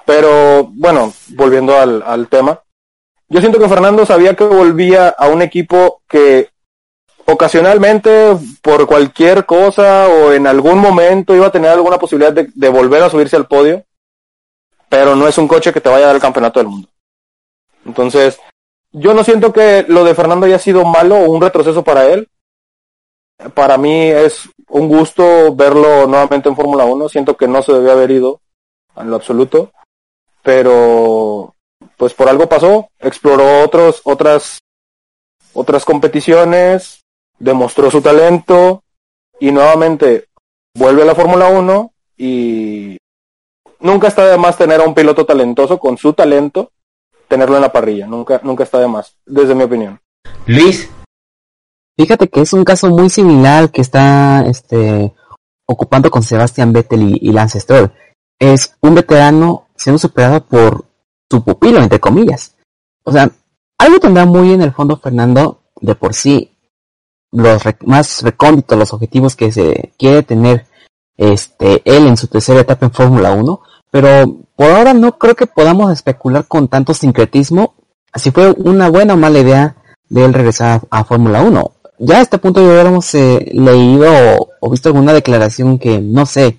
[0.04, 2.61] Pero bueno, volviendo al, al tema,
[3.28, 6.48] yo siento que Fernando sabía que volvía a un equipo que
[7.31, 13.03] ocasionalmente, por cualquier cosa o en algún momento iba a tener alguna posibilidad de, volver
[13.03, 13.85] a subirse al podio
[14.88, 16.88] pero no es un coche que te vaya a dar el campeonato del mundo.
[17.85, 18.41] Entonces,
[18.91, 22.29] yo no siento que lo de Fernando haya sido malo o un retroceso para él.
[23.55, 27.09] Para mí es un gusto verlo nuevamente en Fórmula 1.
[27.09, 28.41] Siento que no se debía haber ido
[28.97, 29.73] en lo absoluto.
[30.43, 31.55] Pero,
[31.97, 32.88] pues por algo pasó.
[32.99, 34.59] Exploró otros, otras,
[35.53, 36.98] otras competiciones.
[37.38, 38.83] Demostró su talento.
[39.40, 40.29] Y nuevamente
[40.74, 42.98] vuelve a la Fórmula 1 y
[43.81, 46.72] nunca está de más tener a un piloto talentoso con su talento,
[47.29, 48.07] tenerlo en la parrilla.
[48.07, 50.01] Nunca, nunca está de más, desde mi opinión.
[50.46, 50.90] Luis.
[51.96, 55.12] Fíjate que es un caso muy similar que está este,
[55.66, 57.92] ocupando con Sebastián Vettel y, Lance Stroll.
[58.38, 60.85] Es un veterano siendo superado por
[61.29, 62.55] su pupilo, entre comillas.
[63.03, 63.29] O sea,
[63.79, 66.53] algo tendrá muy en el fondo Fernando de por sí
[67.33, 70.67] los más recónditos, los objetivos que se quiere tener
[71.17, 73.61] este, él en su tercera etapa en Fórmula 1,
[73.91, 77.75] pero por ahora no creo que podamos especular con tanto sincretismo
[78.14, 79.77] si fue una buena o mala idea
[80.09, 81.73] de él regresar a, Fórmula 1.
[81.99, 84.11] Ya a este punto ya hubiéramos eh, leído
[84.61, 86.59] o, visto alguna declaración que, no sé,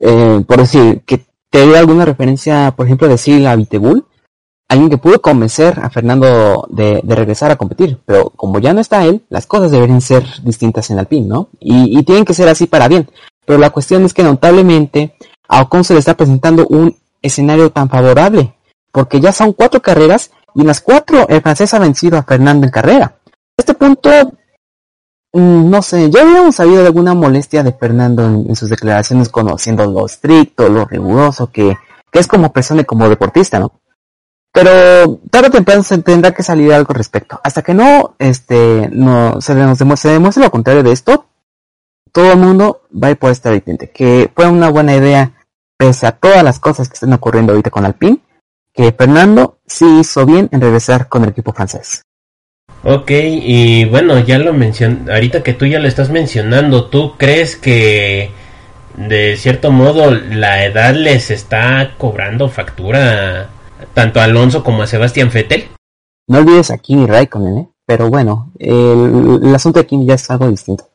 [0.00, 4.04] eh, por decir, que te dio alguna referencia, por ejemplo, de Sil a Vitebull,
[4.68, 9.04] alguien que pudo convencer a Fernando de, regresar a competir, pero como ya no está
[9.04, 11.48] él, las cosas deberían ser distintas en Alpine, ¿no?
[11.60, 13.08] Y, tienen que ser así para bien.
[13.44, 15.14] Pero la cuestión es que notablemente
[15.48, 18.54] a Ocon se le está presentando un escenario tan favorable,
[18.90, 22.66] porque ya son cuatro carreras y en las cuatro el francés ha vencido a Fernando
[22.66, 23.18] en carrera.
[23.26, 24.10] A este punto,
[25.32, 29.86] mm, no sé, ya habíamos sabido de alguna molestia de Fernando en, sus declaraciones conociendo
[29.86, 31.76] lo estricto, lo riguroso que,
[32.10, 33.80] que es como persona y como deportista, ¿no?
[34.56, 37.38] Pero tarde o temprano se tendrá que salir algo al respecto.
[37.44, 41.26] Hasta que no, este, no, se, nos demuestre, lo contrario de esto,
[42.10, 43.90] todo el mundo va a ir por esta vertiente.
[43.90, 45.32] Que fue una buena idea,
[45.76, 48.20] pese a todas las cosas que están ocurriendo ahorita con Alpine,
[48.72, 52.00] que Fernando sí hizo bien en regresar con el equipo francés.
[52.82, 57.56] Ok, y bueno, ya lo mencioné, ahorita que tú ya lo estás mencionando, ¿tú crees
[57.56, 58.30] que
[58.96, 63.50] de cierto modo la edad les está cobrando factura
[63.94, 65.68] tanto a Alonso como a Sebastián Vettel?
[66.28, 67.68] No olvides a Kimi Raikkonen, ¿eh?
[67.84, 70.88] pero bueno, el, el asunto de Kimi ya es algo distinto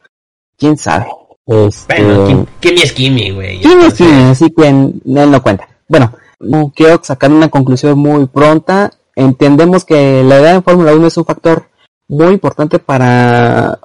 [0.62, 1.08] quién sabe.
[1.48, 2.04] Este...
[2.04, 3.60] Bueno, Kimi es Kimi, güey.
[3.60, 5.67] Kimi es Kimi, así que él no cuenta.
[5.88, 8.91] Bueno, no quiero sacar una conclusión muy pronta.
[9.15, 11.67] Entendemos que la edad en Fórmula 1 es un factor
[12.08, 13.80] muy importante para,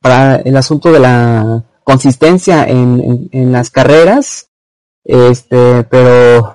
[0.00, 4.50] para el asunto de la consistencia en, en, las carreras.
[5.04, 6.53] Este, pero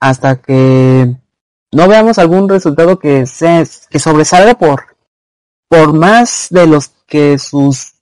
[0.00, 1.14] hasta que
[1.72, 4.96] no veamos algún resultado que se, que sobresalga por,
[5.68, 7.94] por más de los que sus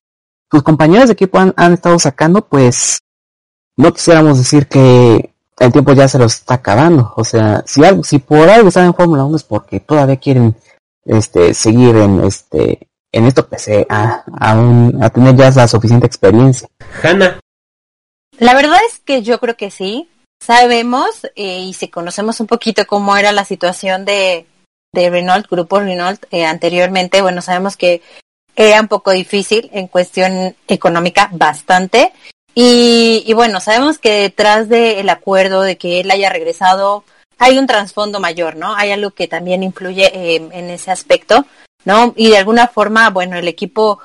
[0.48, 3.00] tus compañeros de equipo han, estado sacando, pues
[3.76, 7.12] no quisiéramos decir que el tiempo ya se los está acabando.
[7.16, 10.56] O sea, si algo, si por algo están en Fórmula 1 es porque todavía quieren
[11.04, 16.68] este seguir en este en esto pese a, a, a tener ya la suficiente experiencia.
[17.02, 17.40] Hanna.
[18.38, 20.08] La verdad es que yo creo que sí.
[20.40, 24.46] Sabemos eh, y si conocemos un poquito cómo era la situación de,
[24.92, 28.03] Renault, Grupo Renault eh, anteriormente, bueno, sabemos que
[28.57, 32.12] era un poco difícil en cuestión económica, bastante.
[32.61, 37.05] Y, bueno, sabemos que detrás del acuerdo de que él haya regresado
[37.38, 38.74] hay un trasfondo mayor, ¿no?
[38.74, 41.46] Hay algo que también influye em, en ese aspecto,
[41.85, 42.12] ¿no?
[42.16, 44.01] Y de alguna forma, bueno, el equipo,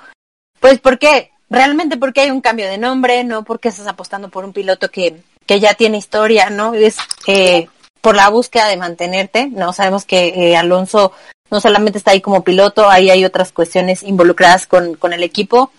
[0.60, 1.32] pues, ¿por qué?
[1.50, 3.44] Realmente porque hay un cambio de nombre, ¿no?
[3.44, 6.74] Porque estás apostando por un piloto que, que ya tiene historia, ¿no?
[6.74, 7.68] Es eh,
[8.02, 9.74] por la búsqueda de mantenerte, ¿no?
[9.74, 11.14] Sabemos que eh, Alonso
[11.50, 15.72] no solamente está ahí como piloto, ahí hay otras cuestiones involucradas con, con el equipo.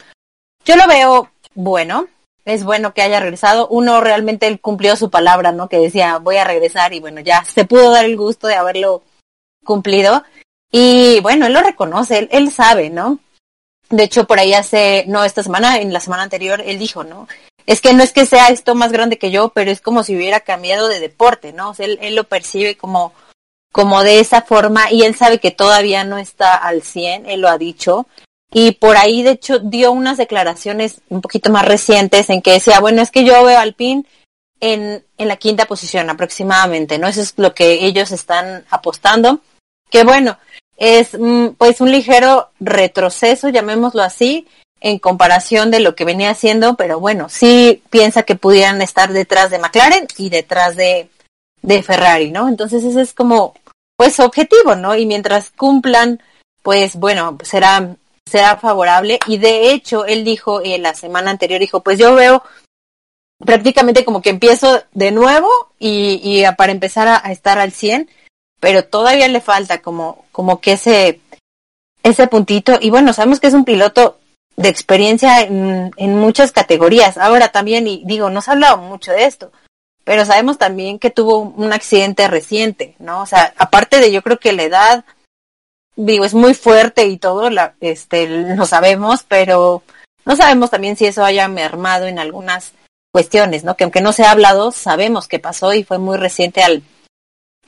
[0.64, 2.07] Yo lo veo bueno,
[2.44, 3.68] es bueno que haya regresado.
[3.68, 5.68] Uno realmente él cumplió su palabra, ¿no?
[5.68, 9.03] Que decía, voy a regresar y bueno, ya se pudo dar el gusto de haberlo
[9.64, 10.22] cumplido.
[10.70, 13.18] Y bueno, él lo reconoce, él, él sabe, ¿no?
[13.90, 17.29] De hecho, por ahí hace, no esta semana, en la semana anterior, él dijo, ¿no?
[17.66, 20.14] Es que no es que sea esto más grande que yo, pero es como si
[20.14, 21.70] hubiera cambiado de deporte, ¿no?
[21.70, 23.12] O sea, él, lo percibe como
[23.72, 27.48] como de esa forma y él sabe que todavía no está al 100, él lo
[27.48, 28.07] ha dicho.
[28.53, 32.79] Y por ahí, de hecho, dio unas declaraciones un poquito más recientes en que decía,
[32.79, 34.07] bueno, es que yo veo al PIN
[34.61, 37.09] en, en la quinta posición aproximadamente, ¿no?
[37.09, 39.40] Eso es lo que ellos están apostando.
[39.90, 40.38] Que bueno,
[40.77, 44.46] es mm, pues un ligero retroceso, llamémoslo así,
[44.85, 49.51] en comparación de lo que venía haciendo, pero bueno, sí piensa que pudieran estar detrás
[49.51, 51.09] de McLaren y detrás de,
[51.62, 52.49] de Ferrari, ¿no?
[52.51, 53.55] Entonces ese es como
[53.97, 54.94] pues objetivo, ¿no?
[54.94, 56.20] Y mientras cumplan,
[56.62, 61.81] pues bueno, será será favorable y de hecho él dijo en la semana anterior dijo,
[61.81, 62.42] pues yo veo
[63.38, 68.11] prácticamente como que empiezo de nuevo y, y para empezar a, estar al 100,
[68.61, 71.20] pero todavía le falta como como que ese
[72.03, 74.18] ese puntito y bueno, sabemos que es un piloto
[74.57, 77.19] de experiencia en, en muchas categorías.
[77.19, 79.53] Ahora también, y digo, no se ha hablado mucho de esto,
[80.05, 83.23] pero sabemos también que tuvo un accidente reciente, ¿no?
[83.23, 85.05] O sea, aparte de yo creo que la edad,
[85.97, 89.83] digo, es muy fuerte y todo, la, este, lo sabemos, pero
[90.25, 92.73] no sabemos también si eso haya mermado en algunas
[93.13, 93.77] cuestiones, ¿no?
[93.77, 96.83] Que aunque no se ha hablado, sabemos que pasó y fue muy reciente al,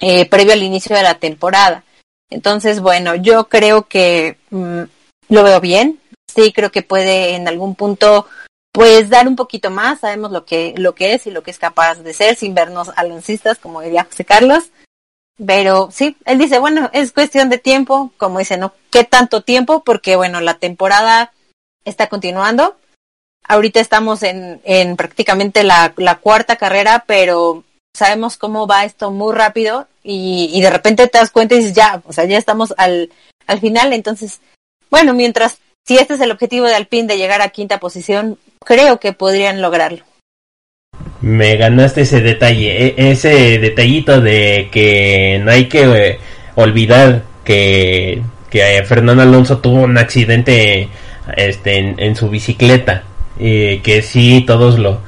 [0.00, 1.84] eh, previo al inicio de la temporada.
[2.28, 4.82] Entonces, bueno, yo creo que mm,
[5.28, 6.00] lo veo bien.
[6.36, 8.28] Sí, creo que puede en algún punto
[8.70, 11.58] pues dar un poquito más, sabemos lo que, lo que es y lo que es
[11.58, 14.64] capaz de ser sin vernos aloncistas, como diría José Carlos.
[15.44, 18.74] Pero sí, él dice, bueno, es cuestión de tiempo, como dice, ¿no?
[18.90, 19.82] ¿Qué tanto tiempo?
[19.82, 21.32] Porque bueno, la temporada
[21.84, 22.76] está continuando.
[23.48, 27.64] ahorita estamos en, en prácticamente la, la cuarta carrera, pero
[27.94, 31.74] sabemos cómo va esto muy rápido y, y de repente te das cuenta y dices,
[31.74, 33.10] ya, o sea, ya estamos al,
[33.46, 34.40] al final, entonces,
[34.90, 38.98] bueno, mientras, si este es el objetivo de Alpine de llegar a quinta posición, creo
[38.98, 40.02] que podrían lograrlo.
[41.20, 46.18] Me ganaste ese detalle, e- ese detallito de que no hay que eh,
[46.56, 50.88] olvidar que, que Fernando Alonso tuvo un accidente
[51.36, 53.04] este, en, su bicicleta.
[53.38, 55.00] Y que sí, todos lo,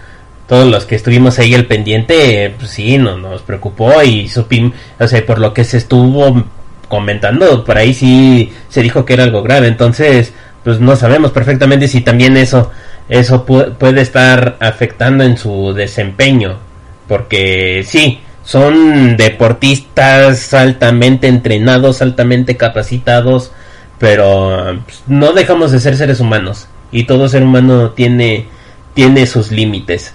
[0.47, 5.09] todos los que estuvimos ahí al pendiente, pues sí, no, nos preocupó y supimos, o
[5.09, 6.45] sea, por lo que se estuvo
[6.89, 9.67] comentando, por ahí sí se dijo que era algo grave.
[9.67, 10.33] Entonces,
[10.65, 12.71] pues no sabemos perfectamente si también eso
[13.09, 16.59] eso pu puede estar afectando en su desempeño
[17.07, 23.53] porque sí son deportistas altamente entrenados altamente capacitados
[23.99, 28.47] pero pues, no dejamos de ser seres humanos y todo ser humano tiene
[28.95, 30.15] tiene sus límites.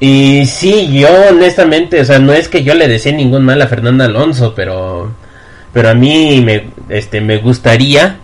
[0.00, 3.66] Y sí yo honestamente o sea no es que yo le desee ningún mal a
[3.66, 5.12] Fernando Alonso pero
[5.72, 8.18] pero a mí me este me gustaría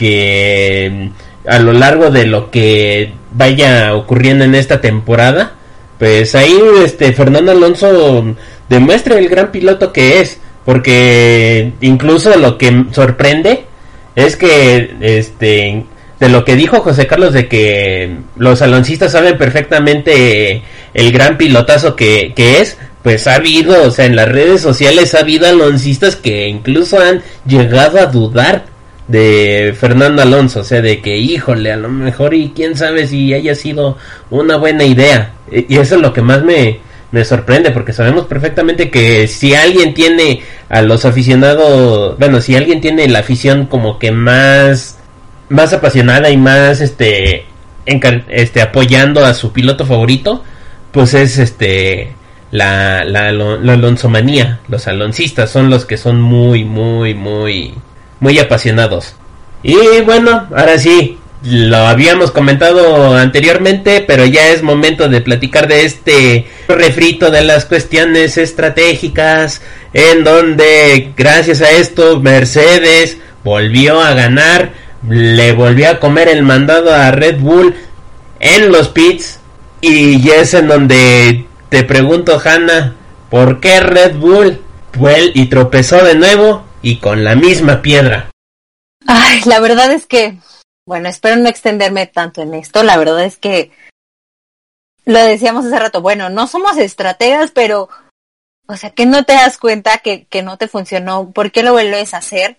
[0.00, 1.10] que
[1.46, 5.52] a lo largo de lo que vaya ocurriendo en esta temporada,
[5.98, 8.34] pues ahí este Fernando Alonso
[8.70, 13.66] demuestre el gran piloto que es, porque incluso lo que sorprende
[14.16, 15.84] es que este
[16.18, 20.62] de lo que dijo José Carlos de que los aloncistas saben perfectamente
[20.94, 25.14] el gran pilotazo que, que es, pues ha habido, o sea, en las redes sociales
[25.14, 28.69] ha habido aloncistas que incluso han llegado a dudar
[29.10, 33.34] de Fernando Alonso, o sea, de que híjole, a lo mejor y quién sabe si
[33.34, 33.98] haya sido
[34.30, 35.32] una buena idea.
[35.50, 36.78] Y eso es lo que más me,
[37.10, 42.80] me sorprende, porque sabemos perfectamente que si alguien tiene a los aficionados, bueno, si alguien
[42.80, 44.98] tiene la afición como que más,
[45.48, 47.46] más apasionada y más, este,
[47.86, 50.44] este, apoyando a su piloto favorito,
[50.92, 52.12] pues es este,
[52.52, 57.74] la, la, la alonsomanía, los aloncistas son los que son muy, muy, muy
[58.20, 59.16] muy apasionados.
[59.62, 65.84] Y bueno, ahora sí, lo habíamos comentado anteriormente, pero ya es momento de platicar de
[65.84, 69.62] este refrito de las cuestiones estratégicas,
[69.94, 74.72] en donde gracias a esto Mercedes volvió a ganar,
[75.08, 77.74] le volvió a comer el mandado a Red Bull
[78.38, 79.40] en los pits,
[79.80, 82.96] y es en donde te pregunto, Hanna,
[83.30, 84.60] ¿por qué Red Bull
[84.92, 88.30] fue y tropezó de nuevo y con la misma piedra.
[89.06, 90.38] Ay, la verdad es que,
[90.86, 92.82] bueno, espero no extenderme tanto en esto.
[92.82, 93.70] La verdad es que
[95.04, 97.88] lo decíamos hace rato, bueno, no somos estrategas, pero,
[98.66, 101.72] o sea, que no te das cuenta que, que no te funcionó, ¿por qué lo
[101.72, 102.58] vuelves a hacer?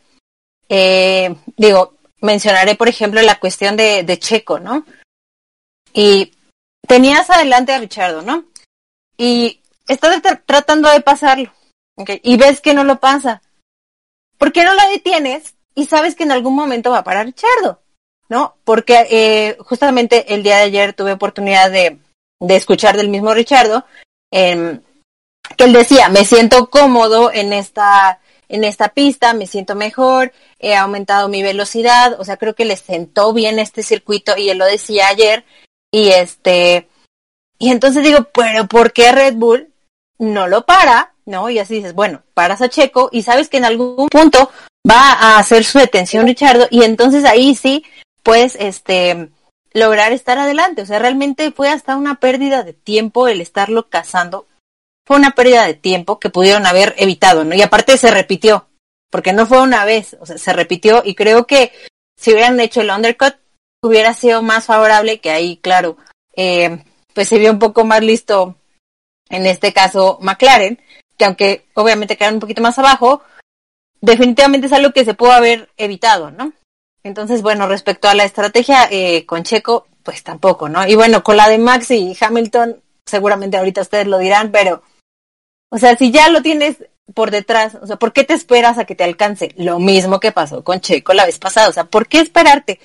[0.70, 4.86] Eh, digo, mencionaré, por ejemplo, la cuestión de, de Checo, ¿no?
[5.94, 6.34] Y
[6.88, 8.46] tenías adelante a Richardo, ¿no?
[9.18, 11.54] Y estás tratando de pasarlo.
[12.24, 13.42] Y ves que no lo pasa.
[14.42, 17.84] ¿Por qué no la detienes y sabes que en algún momento va a parar Richardo?
[18.28, 18.56] ¿No?
[18.64, 22.00] Porque eh, justamente el día de ayer tuve oportunidad de,
[22.50, 23.86] escuchar del mismo Richardo,
[24.32, 24.80] eh,
[25.56, 28.20] que él decía, me siento cómodo en esta,
[28.50, 32.78] en esta pista, me siento mejor, he aumentado mi velocidad, o sea, creo que le
[32.78, 35.46] sentó bien este circuito y él lo decía ayer,
[35.92, 36.90] y este,
[37.60, 39.72] y entonces digo, pero ¿por qué Red Bull
[40.18, 41.11] no lo para?
[41.26, 41.50] ¿No?
[41.50, 44.52] Y así dices, bueno, paras a Checo y sabes que en algún punto
[44.90, 47.86] va a hacer su detención Richardo y entonces ahí sí
[48.24, 49.30] puedes este
[49.74, 54.48] lograr estar adelante, o sea, realmente fue hasta una pérdida de tiempo el estarlo cazando.
[55.06, 57.56] Fue una pérdida de tiempo que pudieron haber evitado, ¿no?
[57.56, 58.68] Y aparte se repitió,
[59.10, 61.72] porque no fue una vez, o sea, se repitió y creo que
[62.18, 63.36] si hubieran hecho el undercut
[63.82, 65.98] hubiera sido más favorable que ahí, claro,
[66.36, 68.56] eh, pues se vio un poco más listo
[69.30, 70.80] en este caso McLaren,
[71.22, 73.22] que aunque obviamente quedan un poquito más abajo,
[74.02, 76.52] definitivamente es algo que se pudo haber evitado, ¿no?
[77.04, 80.88] Entonces, bueno, respecto a la estrategia eh, con Checo, pues tampoco, ¿no?
[80.88, 84.82] Y bueno, con la de Max y Hamilton, seguramente ahorita ustedes lo dirán, pero,
[85.70, 86.78] o sea, si ya lo tienes
[87.14, 89.54] por detrás, o sea, ¿por qué te esperas a que te alcance?
[89.58, 92.80] Lo mismo que pasó con Checo la vez pasada, o sea, ¿por qué esperarte?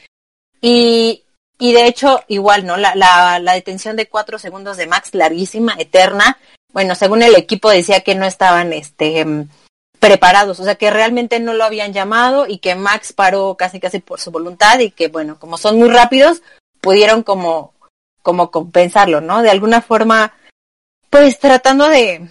[0.61, 1.25] Y,
[1.59, 2.77] y de hecho, igual, ¿no?
[2.77, 6.39] La, la, la detención de cuatro segundos de Max, larguísima, eterna,
[6.73, 9.25] bueno, según el equipo decía que no estaban este
[9.99, 13.99] preparados, o sea que realmente no lo habían llamado y que Max paró casi casi
[13.99, 16.43] por su voluntad y que bueno, como son muy rápidos,
[16.81, 17.73] pudieron como
[18.23, 19.43] como compensarlo, ¿no?
[19.43, 20.35] De alguna forma
[21.11, 22.29] pues tratando de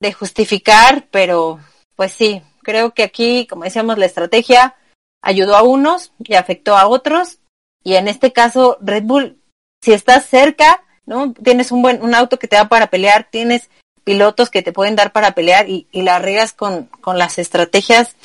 [0.00, 1.60] de justificar, pero
[1.96, 4.74] pues sí, creo que aquí, como decíamos, la estrategia
[5.22, 7.38] ayudó a unos y afectó a otros
[7.84, 9.38] y en este caso Red Bull
[9.84, 11.32] si estás cerca, ¿no?
[11.32, 13.70] Tienes un buen, un auto que te da para pelear, tienes
[14.04, 18.16] pilotos que te pueden dar para pelear y, y la riegas con, con las estrategias,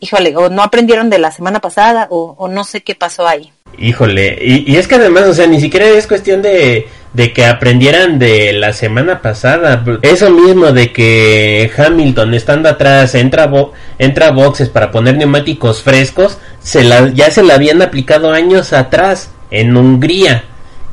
[0.00, 3.52] híjole, o no aprendieron de la semana pasada o, o no sé qué pasó ahí.
[3.78, 7.44] Híjole, y, y, es que además, o sea, ni siquiera es cuestión de, de que
[7.44, 9.84] aprendieran de la semana pasada.
[10.00, 15.82] Eso mismo de que Hamilton estando atrás entra, bo entra a boxes para poner neumáticos
[15.82, 20.44] frescos, se la, ya se la habían aplicado años atrás en Hungría.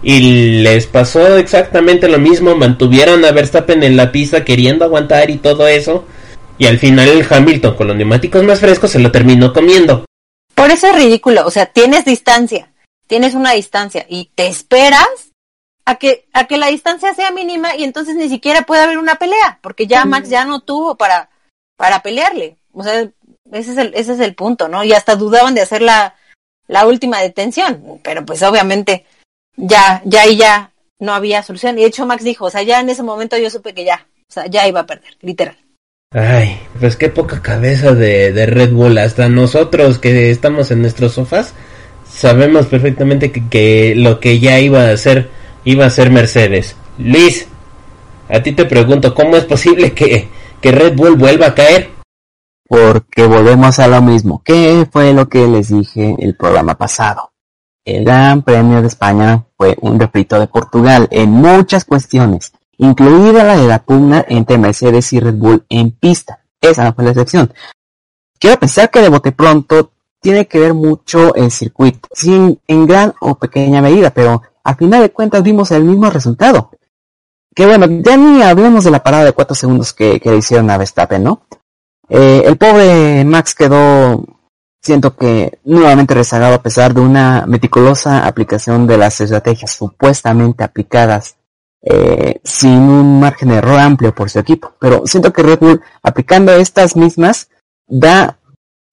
[0.03, 5.37] Y les pasó exactamente lo mismo, mantuvieron a Verstappen en la pista queriendo aguantar y
[5.37, 6.05] todo eso.
[6.57, 10.05] Y al final el Hamilton con los neumáticos más frescos se lo terminó comiendo.
[10.53, 12.71] Por eso es ridículo, o sea, tienes distancia,
[13.07, 15.31] tienes una distancia y te esperas
[15.85, 19.15] a que, a que la distancia sea mínima y entonces ni siquiera puede haber una
[19.15, 21.29] pelea, porque ya Max ya no tuvo para,
[21.75, 22.57] para pelearle.
[22.71, 23.09] O sea,
[23.51, 24.83] ese es el, ese es el punto, ¿no?
[24.83, 26.15] Y hasta dudaban de hacer la,
[26.67, 29.05] la última detención, pero pues obviamente
[29.57, 31.77] ya, ya ahí ya no había solución.
[31.77, 34.07] Y de hecho Max dijo, o sea, ya en ese momento yo supe que ya,
[34.29, 35.57] o sea, ya iba a perder, literal.
[36.11, 38.97] Ay, pues qué poca cabeza de, de Red Bull.
[38.97, 41.53] Hasta nosotros que estamos en nuestros sofás
[42.13, 45.29] sabemos perfectamente que, que lo que ya iba a hacer
[45.65, 46.75] iba a ser Mercedes.
[46.97, 47.47] Luis,
[48.29, 50.29] a ti te pregunto, ¿cómo es posible que,
[50.61, 51.89] que Red Bull vuelva a caer?
[52.67, 54.41] Porque volvemos a lo mismo.
[54.43, 57.32] ¿Qué fue lo que les dije el programa pasado?
[57.85, 63.57] El Gran Premio de España fue un refrito de Portugal en muchas cuestiones, incluida la
[63.57, 66.43] de la pugna entre Mercedes y Red Bull en pista.
[66.61, 67.53] Esa no fue la excepción.
[68.39, 73.13] Quiero pensar que de bote pronto tiene que ver mucho el circuito, sin en gran
[73.19, 76.71] o pequeña medida, pero a final de cuentas vimos el mismo resultado.
[77.53, 80.69] Que bueno, ya ni hablemos de la parada de cuatro segundos que, que le hicieron
[80.69, 81.43] a Verstappen, ¿no?
[82.09, 84.25] Eh, el pobre Max quedó,
[84.83, 91.37] siento que nuevamente rezagado a pesar de una meticulosa aplicación de las estrategias supuestamente aplicadas
[91.81, 94.73] eh, sin un margen de error amplio por su equipo.
[94.79, 97.49] Pero siento que Red Bull aplicando estas mismas
[97.87, 98.37] da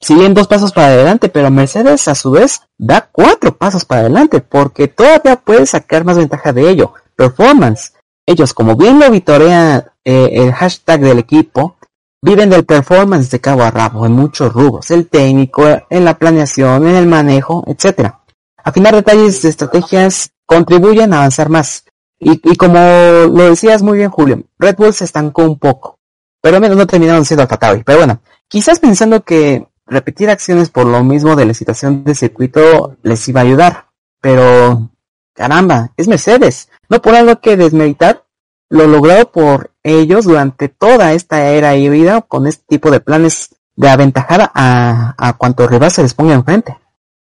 [0.00, 4.40] siguen dos pasos para adelante, pero Mercedes a su vez da cuatro pasos para adelante
[4.40, 6.94] porque todavía puede sacar más ventaja de ello.
[7.16, 7.92] Performance.
[8.26, 11.76] Ellos, como bien lo vitorea eh, el hashtag del equipo,
[12.22, 16.86] viven del performance de cabo a rabo en muchos rubros, el técnico, en la planeación,
[16.86, 18.12] en el manejo, etc.
[18.62, 21.84] Afinar detalles de estrategias contribuyen a avanzar más.
[22.18, 25.98] Y, como lo decías muy bien Julio, Red Bull se estancó un poco,
[26.42, 30.84] pero al menos no terminaron siendo Alfa Pero bueno, quizás pensando que repetir acciones por
[30.86, 33.86] lo mismo de la situación de circuito les iba a ayudar,
[34.20, 34.90] pero
[35.34, 38.26] caramba, es Mercedes, no por algo que desmeritar
[38.68, 43.88] lo logrado por ellos durante toda esta era híbrida con este tipo de planes de
[43.88, 46.76] aventajada a, a cuanto rival se les ponga enfrente.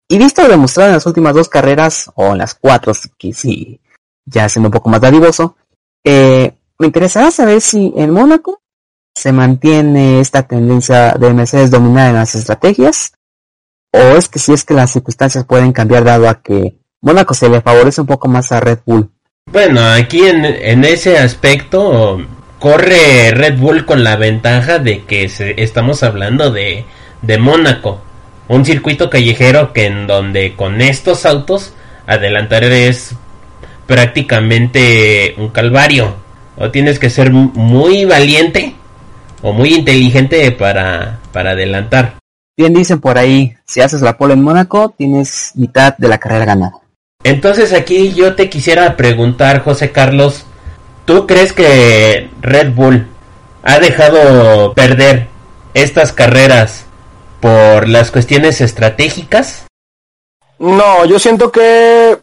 [0.07, 3.79] Y visto lo demostrado en las últimas dos carreras, o en las cuatro, que sí,
[4.25, 5.55] ya siendo un poco más dadivoso,
[6.03, 8.61] eh, me interesará saber si en Mónaco
[9.13, 13.13] se mantiene esta tendencia de Mercedes dominar en las estrategias,
[13.93, 17.49] o es que si es que las circunstancias pueden cambiar dado a que Mónaco se
[17.49, 19.11] le favorece un poco más a Red Bull.
[19.51, 22.17] Bueno, aquí en, en ese aspecto
[22.59, 26.85] corre Red Bull con la ventaja de que se, estamos hablando de,
[27.21, 28.01] de Mónaco,
[28.47, 31.73] un circuito callejero que en donde con estos autos
[32.05, 33.15] adelantar es
[33.87, 36.15] prácticamente un calvario.
[36.57, 38.75] O tienes que ser muy valiente
[39.41, 42.15] o muy inteligente para, para adelantar.
[42.57, 46.43] Bien dicen por ahí, si haces la pole en Mónaco, tienes mitad de la carrera
[46.43, 46.73] ganada.
[47.23, 50.45] Entonces aquí yo te quisiera preguntar, José Carlos,
[51.09, 53.07] ¿tú crees que Red Bull
[53.63, 55.27] ha dejado perder
[55.73, 56.85] estas carreras
[57.41, 59.65] por las cuestiones estratégicas?
[60.59, 62.15] No, yo siento que,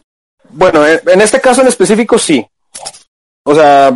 [0.51, 2.47] bueno, en este caso en específico sí.
[3.43, 3.93] O sea,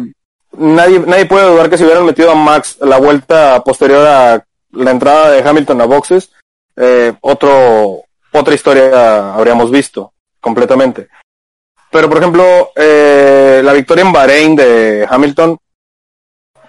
[0.57, 4.91] nadie, nadie puede dudar que si hubieran metido a Max la vuelta posterior a la
[4.91, 6.31] entrada de Hamilton a boxes,
[6.75, 10.11] eh, otro, otra historia habríamos visto
[10.41, 11.07] completamente.
[11.91, 15.57] Pero, por ejemplo, eh, la victoria en Bahrein de Hamilton,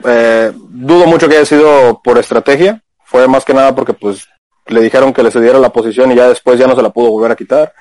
[0.05, 2.83] eh, dudo mucho que haya sido por estrategia.
[3.05, 4.29] Fue más que nada porque, pues,
[4.67, 7.11] le dijeron que le cediera la posición y ya después ya no se la pudo
[7.11, 7.73] volver a quitar.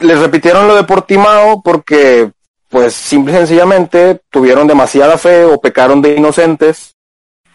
[0.00, 2.30] Les repitieron lo de Portimao porque,
[2.70, 6.94] pues, simple y sencillamente tuvieron demasiada fe o pecaron de inocentes.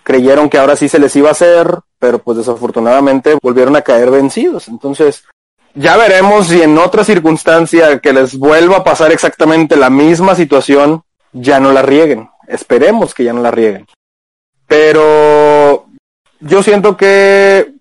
[0.03, 1.67] Creyeron que ahora sí se les iba a hacer,
[1.99, 4.67] pero pues desafortunadamente volvieron a caer vencidos.
[4.67, 5.25] Entonces,
[5.75, 11.03] ya veremos si en otra circunstancia que les vuelva a pasar exactamente la misma situación,
[11.31, 12.29] ya no la rieguen.
[12.47, 13.85] Esperemos que ya no la rieguen.
[14.67, 15.85] Pero
[16.39, 17.73] yo siento que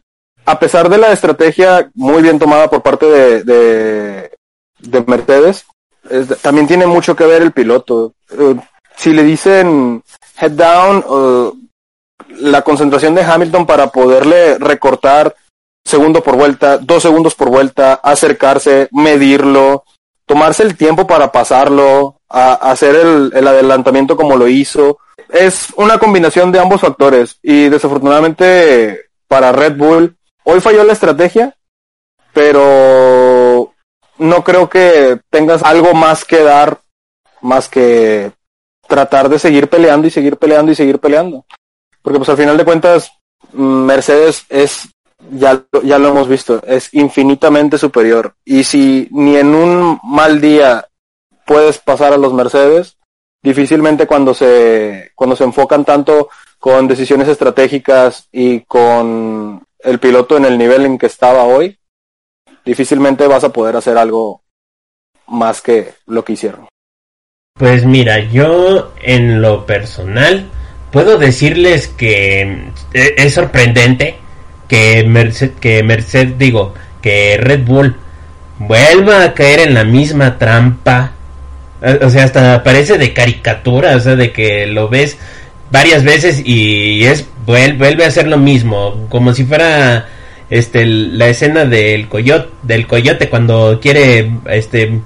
[0.45, 4.31] a pesar de la estrategia muy bien tomada por parte de, de,
[4.79, 5.67] de Mercedes,
[6.43, 8.15] también tiene mucho que ver el piloto.
[8.31, 8.57] Eh,
[8.97, 10.03] si le dicen
[10.41, 11.05] head down,
[12.41, 15.35] la concentración de Hamilton para poderle recortar
[15.89, 19.85] segundo por vuelta, dos segundos por vuelta, acercarse, medirlo,
[20.27, 24.99] tomarse el tiempo para pasarlo, a, hacer el, el, adelantamiento como lo hizo.
[25.31, 31.57] Es una combinación de ambos factores y desafortunadamente para Red Bull hoy falló la estrategia,
[32.35, 33.73] pero
[34.19, 36.81] no creo que tengas algo más que dar
[37.41, 38.33] más que
[38.87, 41.47] tratar de seguir peleando y seguir peleando y seguir peleando.
[42.03, 43.13] Porque pues al final de cuentas
[43.53, 44.89] Mercedes es
[45.31, 48.35] ya, ya lo hemos visto, es infinitamente superior.
[48.45, 50.89] Y si ni en un mal día
[51.47, 52.97] puedes pasar a los Mercedes,
[53.43, 60.45] difícilmente cuando se, cuando se enfocan tanto con decisiones estratégicas y con el piloto en
[60.45, 61.79] el nivel en que estaba hoy,
[62.65, 64.43] difícilmente vas a poder hacer algo
[65.29, 66.69] más que lo que hicieron.
[67.55, 70.49] Pues mira, yo en lo personal
[70.93, 74.17] puedo decirles que es sorprendente
[74.69, 77.97] que Merced, que Merced, digo, que Red Bull
[78.59, 81.13] vuelva a caer en la misma trampa.
[82.03, 85.17] O sea, hasta parece de caricatura, o sea, de que lo ves
[85.71, 90.07] varias veces y es vuelve a hacer lo mismo, como si fuera
[90.51, 95.01] este la escena del coyote, del coyote cuando quiere este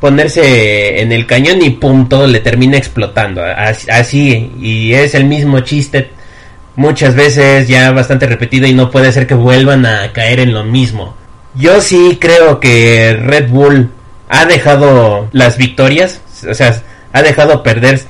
[0.00, 5.60] ponerse en el cañón y pum todo le termina explotando, así y es el mismo
[5.60, 6.10] chiste
[6.78, 10.62] muchas veces ya bastante repetido y no puede ser que vuelvan a caer en lo
[10.62, 11.16] mismo.
[11.56, 13.90] Yo sí creo que Red Bull
[14.28, 16.80] ha dejado las victorias, o sea,
[17.12, 18.00] ha dejado perder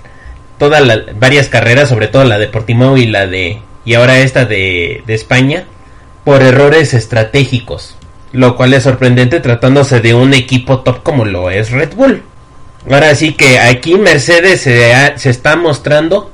[0.58, 4.44] todas las varias carreras, sobre todo la de Portimao y la de y ahora esta
[4.44, 5.64] de, de España
[6.24, 7.96] por errores estratégicos,
[8.32, 12.22] lo cual es sorprendente tratándose de un equipo top como lo es Red Bull.
[12.90, 16.30] Ahora sí que aquí Mercedes se, se está mostrando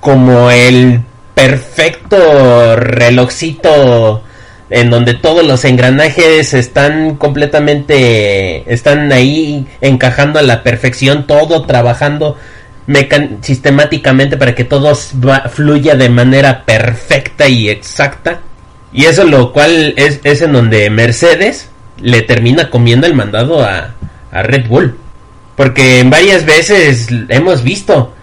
[0.00, 1.04] como el
[1.34, 4.22] perfecto relojcito
[4.70, 12.36] en donde todos los engranajes están completamente están ahí encajando a la perfección todo trabajando
[13.40, 18.40] sistemáticamente para que todo fluya de manera perfecta y exacta.
[18.92, 21.68] Y eso lo cual es, es en donde Mercedes
[22.00, 23.94] le termina comiendo el mandado a,
[24.32, 24.98] a Red Bull.
[25.56, 28.14] Porque varias veces hemos visto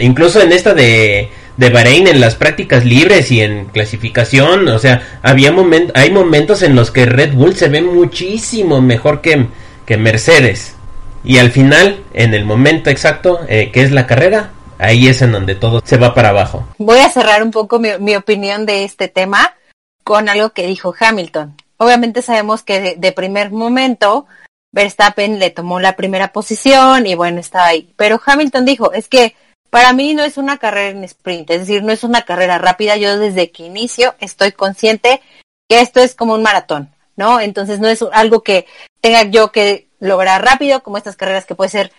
[0.00, 5.18] incluso en esta de de Bahrein en las prácticas libres y en clasificación, o sea,
[5.22, 9.48] había moment hay momentos en los que Red Bull se ve muchísimo mejor que,
[9.84, 10.76] que Mercedes.
[11.24, 15.32] Y al final, en el momento exacto eh, que es la carrera, ahí es en
[15.32, 16.64] donde todo se va para abajo.
[16.78, 19.56] Voy a cerrar un poco mi, opinión de este tema
[20.04, 21.56] con algo que dijo Hamilton.
[21.76, 24.26] Obviamente sabemos que de, de primer momento
[24.70, 27.92] Verstappen le tomó la primera posición y bueno, está ahí.
[27.96, 29.34] Pero Hamilton dijo, es que
[29.70, 32.96] para mí no es una carrera en sprint, es decir, no es una carrera rápida.
[32.96, 35.20] Yo desde que inicio estoy consciente
[35.68, 37.40] que esto es como un maratón, ¿no?
[37.40, 38.66] Entonces no es algo que
[39.00, 41.92] tenga yo que lograr rápido, como estas carreras que puede ser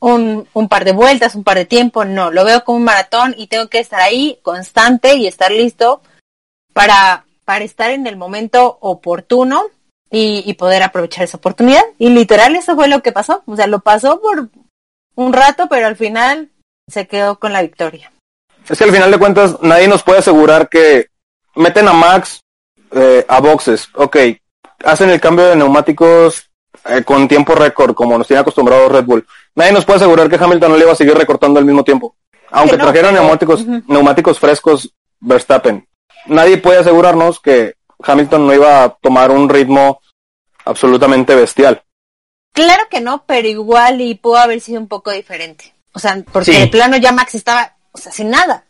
[0.00, 3.34] un, un par de vueltas, un par de tiempo, no, lo veo como un maratón
[3.38, 6.02] y tengo que estar ahí constante y estar listo
[6.72, 9.64] para, para estar en el momento oportuno
[10.10, 11.82] y, y poder aprovechar esa oportunidad.
[11.98, 14.48] Y literal eso fue lo que pasó, o sea, lo pasó por
[15.14, 16.50] un rato, pero al final
[16.88, 18.12] se quedó con la victoria.
[18.68, 21.08] Es que al final de cuentas nadie nos puede asegurar que
[21.54, 22.40] meten a Max
[22.92, 24.16] eh, a boxes, ok,
[24.84, 26.50] hacen el cambio de neumáticos
[26.86, 29.26] eh, con tiempo récord, como nos tiene acostumbrado Red Bull.
[29.54, 32.16] Nadie nos puede asegurar que Hamilton no le iba a seguir recortando al mismo tiempo.
[32.50, 35.88] Aunque trajeran neumáticos, neumáticos frescos Verstappen.
[36.26, 40.00] Nadie puede asegurarnos que Hamilton no iba a tomar un ritmo
[40.64, 41.82] absolutamente bestial.
[42.52, 45.73] Claro que no, pero igual y pudo haber sido un poco diferente.
[45.94, 48.64] O sea, porque el plano ya Max estaba, o sea, sin nada.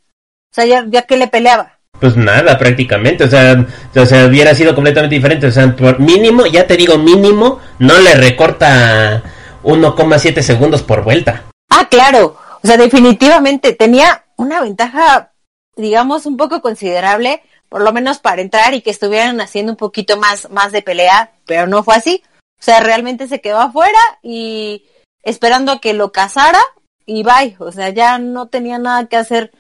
[0.53, 1.79] O sea, ya, ya que le peleaba.
[1.99, 3.67] Pues nada, prácticamente, o sea,
[3.97, 7.99] o sea, hubiera sido completamente diferente, o sea, por mínimo, ya te digo mínimo, no
[7.99, 9.23] le recorta
[9.63, 11.45] 1,7 segundos por vuelta.
[11.71, 15.33] Ah, claro, o sea, definitivamente tenía una ventaja,
[15.77, 20.17] digamos, un poco considerable, por lo menos para entrar y que estuvieran haciendo un poquito
[20.17, 22.23] más, más de pelea, pero no fue así.
[22.61, 24.85] O sea, realmente se quedó afuera y
[25.23, 26.61] esperando a que lo cazara
[27.07, 29.53] y bye, o sea, ya no tenía nada que hacer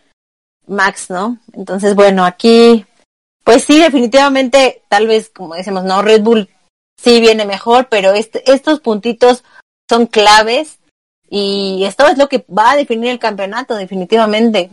[0.67, 1.39] Max, ¿no?
[1.53, 2.85] Entonces, bueno, aquí,
[3.45, 6.49] pues sí, definitivamente, tal vez, como decimos, no, Red Bull
[6.97, 9.45] sí viene mejor, pero este, estos puntitos
[9.89, 10.79] son claves
[11.29, 14.71] y esto es lo que va a definir el campeonato, definitivamente.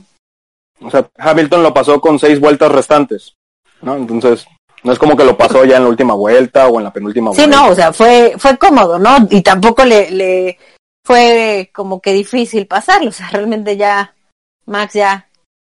[0.81, 3.35] O sea, Hamilton lo pasó con seis vueltas restantes,
[3.81, 3.95] ¿no?
[3.95, 4.47] Entonces,
[4.83, 7.31] No es como que lo pasó ya en la última vuelta o en la penúltima
[7.31, 7.57] sí, vuelta.
[7.57, 9.27] Sí, no, o sea, fue, fue cómodo, ¿no?
[9.29, 10.57] Y tampoco le, le
[11.03, 13.09] fue como que difícil pasarlo.
[13.09, 14.15] O sea, realmente ya
[14.65, 15.27] Max ya,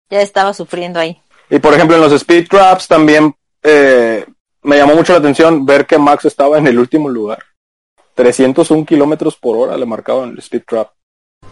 [0.09, 1.21] ya estaba sufriendo ahí.
[1.49, 4.25] Y por ejemplo, en los speed traps también eh,
[4.63, 7.39] me llamó mucho la atención ver que Max estaba en el último lugar.
[8.15, 10.89] 301 kilómetros por hora le marcaba en el speed trap.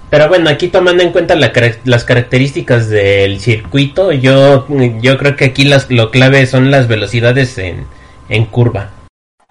[0.09, 1.51] Pero bueno, aquí tomando en cuenta la,
[1.83, 4.65] las características del circuito, yo,
[5.01, 7.85] yo creo que aquí las, lo clave son las velocidades en,
[8.29, 8.91] en curva.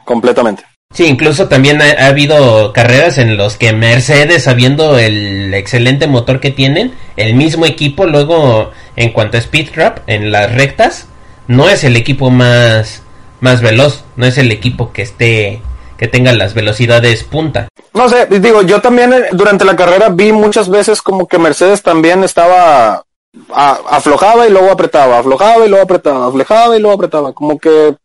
[0.05, 0.65] Completamente.
[0.93, 6.41] Sí, incluso también ha, ha, habido carreras en los que Mercedes, sabiendo el excelente motor
[6.41, 11.09] que tienen, el mismo equipo luego en cuanto a speed trap en las rectas,
[11.49, 13.03] no es el equipo más,
[13.41, 15.61] más veloz, no es el equipo que esté
[15.97, 17.69] que tenga las velocidades punta.
[17.95, 21.83] No sé, digo, yo también eh, durante la carrera vi muchas veces como que Mercedes
[21.83, 23.03] también estaba
[23.51, 27.97] a, aflojaba y luego apretaba, aflojaba y luego apretaba, aflojaba y luego apretaba, como que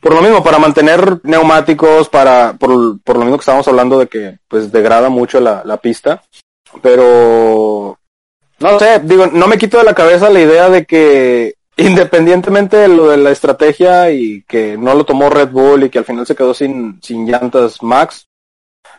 [0.00, 4.06] por lo mismo, para mantener neumáticos, para, por, por lo mismo que estábamos hablando de
[4.06, 6.22] que pues degrada mucho la, la pista,
[6.82, 7.98] pero
[8.58, 12.88] no sé, digo, no me quito de la cabeza la idea de que independientemente de
[12.88, 16.26] lo de la estrategia y que no lo tomó Red Bull y que al final
[16.26, 18.26] se quedó sin, sin llantas Max,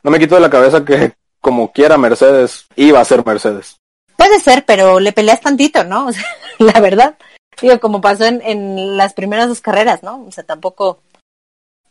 [0.03, 3.77] no me quito de la cabeza que como quiera Mercedes iba a ser Mercedes.
[4.15, 6.09] Puede ser, pero le peleas tantito, ¿no?
[6.59, 7.17] La verdad.
[7.59, 10.23] Digo, como pasó en, en las primeras dos carreras, ¿no?
[10.25, 10.99] O sea, tampoco,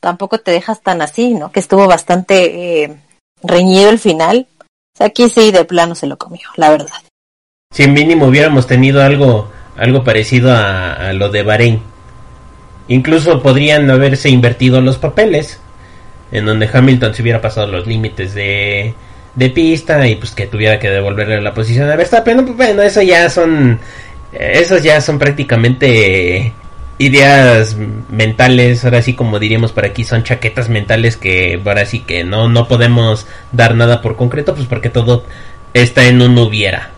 [0.00, 1.50] tampoco te dejas tan así, ¿no?
[1.50, 2.96] Que estuvo bastante eh,
[3.42, 4.46] reñido el final.
[4.60, 7.02] O sea, aquí sí de plano se lo comió, la verdad.
[7.72, 9.48] Si mínimo hubiéramos tenido algo
[9.80, 11.82] algo parecido a, lo de Bahrein.
[12.88, 15.58] Incluso podrían haberse invertido los papeles,
[16.32, 18.94] en donde Hamilton se hubiera pasado los límites de,
[19.34, 22.44] de pista y pues que tuviera que devolverle la posición a Verstappen.
[22.44, 23.80] Pues, bueno, eso ya son,
[24.32, 26.52] esos ya son prácticamente
[26.98, 27.76] ideas
[28.10, 32.48] mentales, ahora sí como diríamos por aquí, son chaquetas mentales que ahora sí que no,
[32.48, 35.24] no podemos dar nada por concreto, pues porque todo
[35.72, 36.90] está en un hubiera.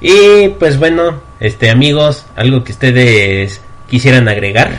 [0.00, 4.70] Y pues bueno, este amigos, algo que ustedes quisieran agregar.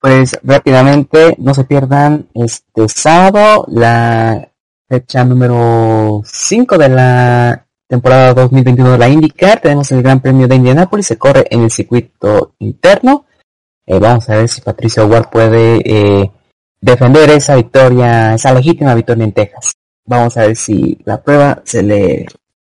[0.00, 4.48] Pues rápidamente, no se pierdan este sábado la
[4.88, 7.61] fecha número 5 de la
[7.92, 9.60] temporada 2021 de la IndyCar.
[9.60, 13.26] Tenemos el Gran Premio de Indianápolis, se corre en el circuito interno.
[13.84, 16.30] Eh, vamos a ver si Patricio Ward puede eh,
[16.80, 19.72] defender esa victoria, esa legítima victoria en Texas.
[20.06, 22.26] Vamos a ver si la prueba se le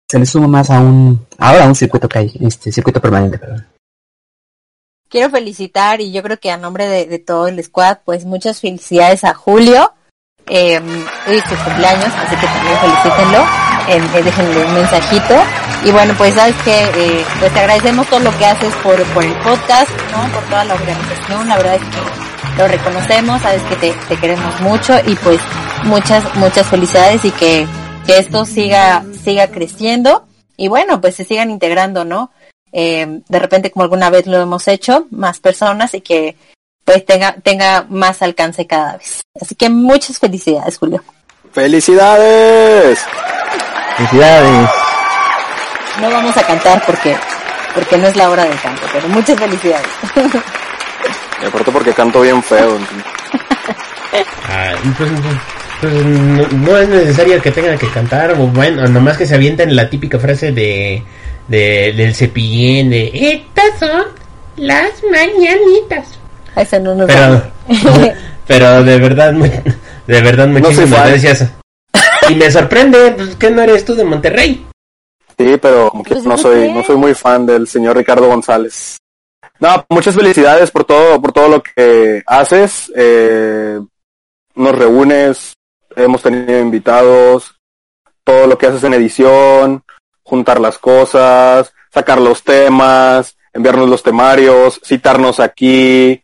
[0.10, 3.38] se le suma más a un ahora a un circuito que hay, este circuito permanente,
[3.38, 3.68] perdón.
[5.08, 9.24] Quiero felicitar y yo creo que a nombre de, todo el squad, pues muchas felicidades
[9.24, 9.94] a Julio.
[10.48, 10.80] Eh,
[11.28, 13.71] hoy es su cumpleaños, así que también felicítenlo.
[13.90, 15.36] Eh, déjenle un mensajito.
[15.84, 19.24] Y bueno, pues sabes que eh, pues te agradecemos todo lo que haces por, por
[19.24, 20.32] el podcast, ¿no?
[20.34, 21.48] Por toda la organización.
[21.48, 22.22] La verdad es que
[22.58, 25.40] lo reconocemos, sabes que te, queremos mucho y pues
[25.84, 27.66] muchas, muchas felicidades y que,
[28.06, 30.28] que esto siga, siga creciendo
[30.58, 32.32] y bueno, pues se sigan integrando, ¿no?
[32.72, 36.36] Eh, de repente como alguna vez lo hemos hecho, más personas y que
[36.86, 39.24] pues tenga, tenga más alcance cada vez.
[39.40, 41.04] Así que muchas felicidades, Julio.
[41.52, 43.00] ¡Felicidades!
[43.98, 44.70] Felicidades.
[46.00, 47.16] No vamos a cantar porque,
[47.74, 49.88] porque no es la hora del canto, pero muchas felicidades.
[51.42, 52.78] Y aparte porque canto bien feo.
[54.48, 55.10] Ah, pues,
[55.80, 59.76] pues no, no, es necesario que tengan que cantar, o bueno, nomás que se avienten
[59.76, 61.04] la típica frase de,
[61.48, 64.04] de del cepillín de estas son
[64.58, 66.20] las mañanitas.
[66.56, 67.52] Eso no nos pero,
[68.48, 69.34] pero de verdad,
[70.08, 71.52] de verdad muchísimas no gracias.
[72.30, 74.66] Y me sorprende, pues, que no eres tú de Monterrey.
[75.38, 78.98] Sí, pero como que no soy, no soy muy fan del señor Ricardo González.
[79.60, 82.92] No, muchas felicidades por todo, por todo lo que haces.
[82.96, 83.80] Eh,
[84.56, 85.54] nos reúnes,
[85.96, 87.56] hemos tenido invitados,
[88.24, 89.84] todo lo que haces en edición,
[90.24, 96.22] juntar las cosas, sacar los temas, enviarnos los temarios, citarnos aquí,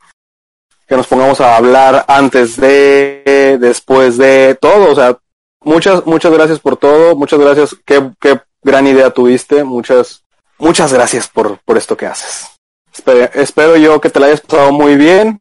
[0.88, 5.18] que nos pongamos a hablar antes de, después de, todo, o sea,
[5.62, 10.24] muchas, muchas gracias por todo, muchas gracias, qué, qué gran idea tuviste, muchas,
[10.58, 12.48] muchas gracias por, por esto que haces.
[12.94, 15.40] Espero, espero yo que te la hayas pasado muy bien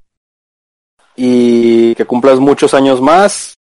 [1.16, 3.56] y que cumplas muchos años más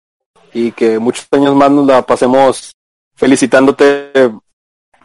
[0.53, 2.73] y que muchos años más nos la pasemos
[3.15, 4.11] felicitándote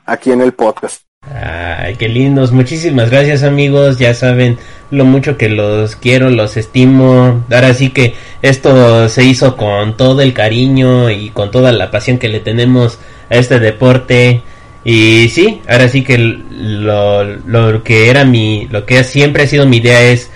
[0.04, 1.02] aquí en el podcast.
[1.22, 2.50] Ay, qué lindos.
[2.50, 3.98] Muchísimas gracias amigos.
[3.98, 4.58] Ya saben
[4.90, 7.44] lo mucho que los quiero, los estimo.
[7.50, 12.18] Ahora sí que esto se hizo con todo el cariño y con toda la pasión
[12.18, 12.98] que le tenemos
[13.30, 14.42] a este deporte.
[14.84, 19.76] Y sí, ahora sí que lo, que era mi, lo que siempre ha sido mi
[19.78, 20.30] idea es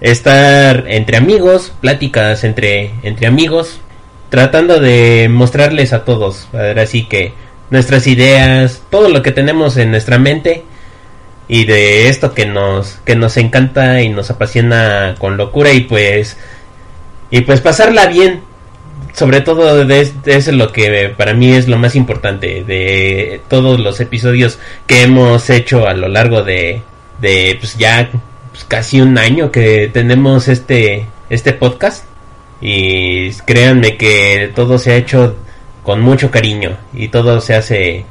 [0.00, 3.80] estar entre amigos, pláticas entre, entre amigos,
[4.30, 7.32] tratando de mostrarles a todos, ahora sí que
[7.70, 10.64] nuestras ideas, todo lo que tenemos en nuestra mente
[11.48, 16.36] y de esto que nos que nos encanta y nos apasiona con locura y pues
[17.30, 18.42] y pues pasarla bien.
[19.12, 24.00] Sobre todo de, es lo que para mí es lo más importante de todos los
[24.00, 26.82] episodios que hemos hecho a lo largo de,
[27.20, 28.10] de pues ya
[28.50, 32.04] pues, casi un año que tenemos este este podcast.
[32.60, 35.36] Y créanme que todo se ha hecho
[35.82, 38.06] con mucho cariño y todo se hace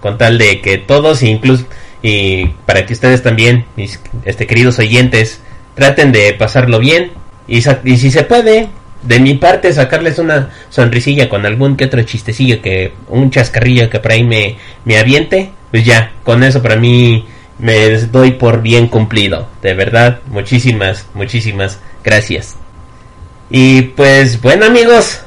[0.00, 1.64] con tal de que todos incluso
[2.02, 5.40] y para que ustedes también mis este queridos oyentes
[5.74, 7.12] traten de pasarlo bien
[7.46, 8.68] y, si se puede
[9.02, 13.98] de mi parte sacarles una sonrisilla con algún que otro chistecillo que un chascarrillo que
[14.00, 17.24] por ahí me, me aviente, pues ya, con eso para mí
[17.58, 19.48] me doy por bien cumplido.
[19.60, 22.56] De verdad, muchísimas, muchísimas gracias.
[23.50, 25.20] Y pues bueno amigos,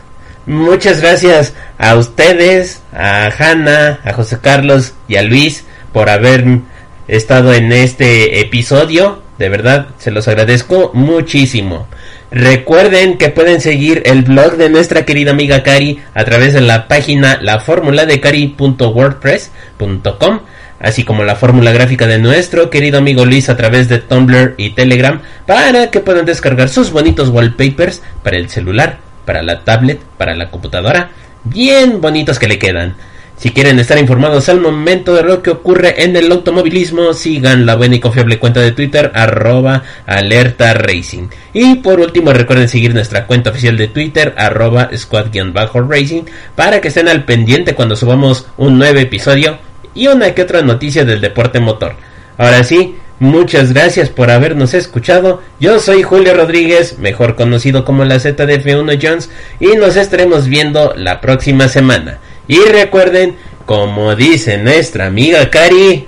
[0.45, 5.65] muchas gracias a ustedes, a Hanna, a José Carlos y a Luis
[5.95, 6.59] por haber
[7.07, 9.21] estado en este episodio.
[9.37, 11.87] De verdad, se los agradezco muchísimo.
[12.31, 16.89] Recuerden que pueden seguir el blog de nuestra querida amiga Cari a través de la
[16.89, 20.39] página laformuladecari.wordpress.com,
[20.81, 24.71] así como la fórmula gráfica de nuestro querido amigo Luis a través de Tumblr y
[24.71, 30.35] Telegram para que puedan descargar sus bonitos wallpapers para el celular, para la tablet, para
[30.35, 31.11] la computadora,
[31.45, 32.97] bien bonitos que le quedan.
[33.37, 37.75] Si quieren estar informados al momento de lo que ocurre en el automovilismo, sigan la
[37.75, 41.27] buena y confiable cuenta de Twitter arroba alerta racing.
[41.53, 46.23] Y por último recuerden seguir nuestra cuenta oficial de Twitter arroba squad-racing
[46.55, 49.57] para que estén al pendiente cuando subamos un nuevo episodio
[49.93, 51.95] y una que otra noticia del deporte motor.
[52.37, 55.41] Ahora sí, muchas gracias por habernos escuchado.
[55.59, 59.29] Yo soy Julio Rodríguez, mejor conocido como la ZDF1 Jones,
[59.59, 62.19] y nos estaremos viendo la próxima semana.
[62.47, 66.07] Y recuerden, como dice nuestra amiga Cari,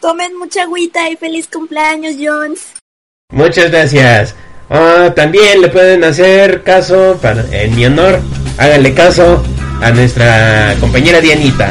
[0.00, 2.72] tomen mucha agüita y feliz cumpleaños, Jones.
[3.30, 4.34] Muchas gracias.
[4.68, 8.20] Ah, también le pueden hacer caso, para, en mi honor,
[8.58, 9.42] háganle caso
[9.80, 11.70] a nuestra compañera Dianita.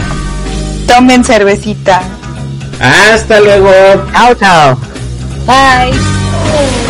[0.87, 2.03] Tomen cervecita.
[2.79, 3.71] Hasta luego.
[4.11, 4.79] Chao, chao.
[5.45, 6.80] Bye.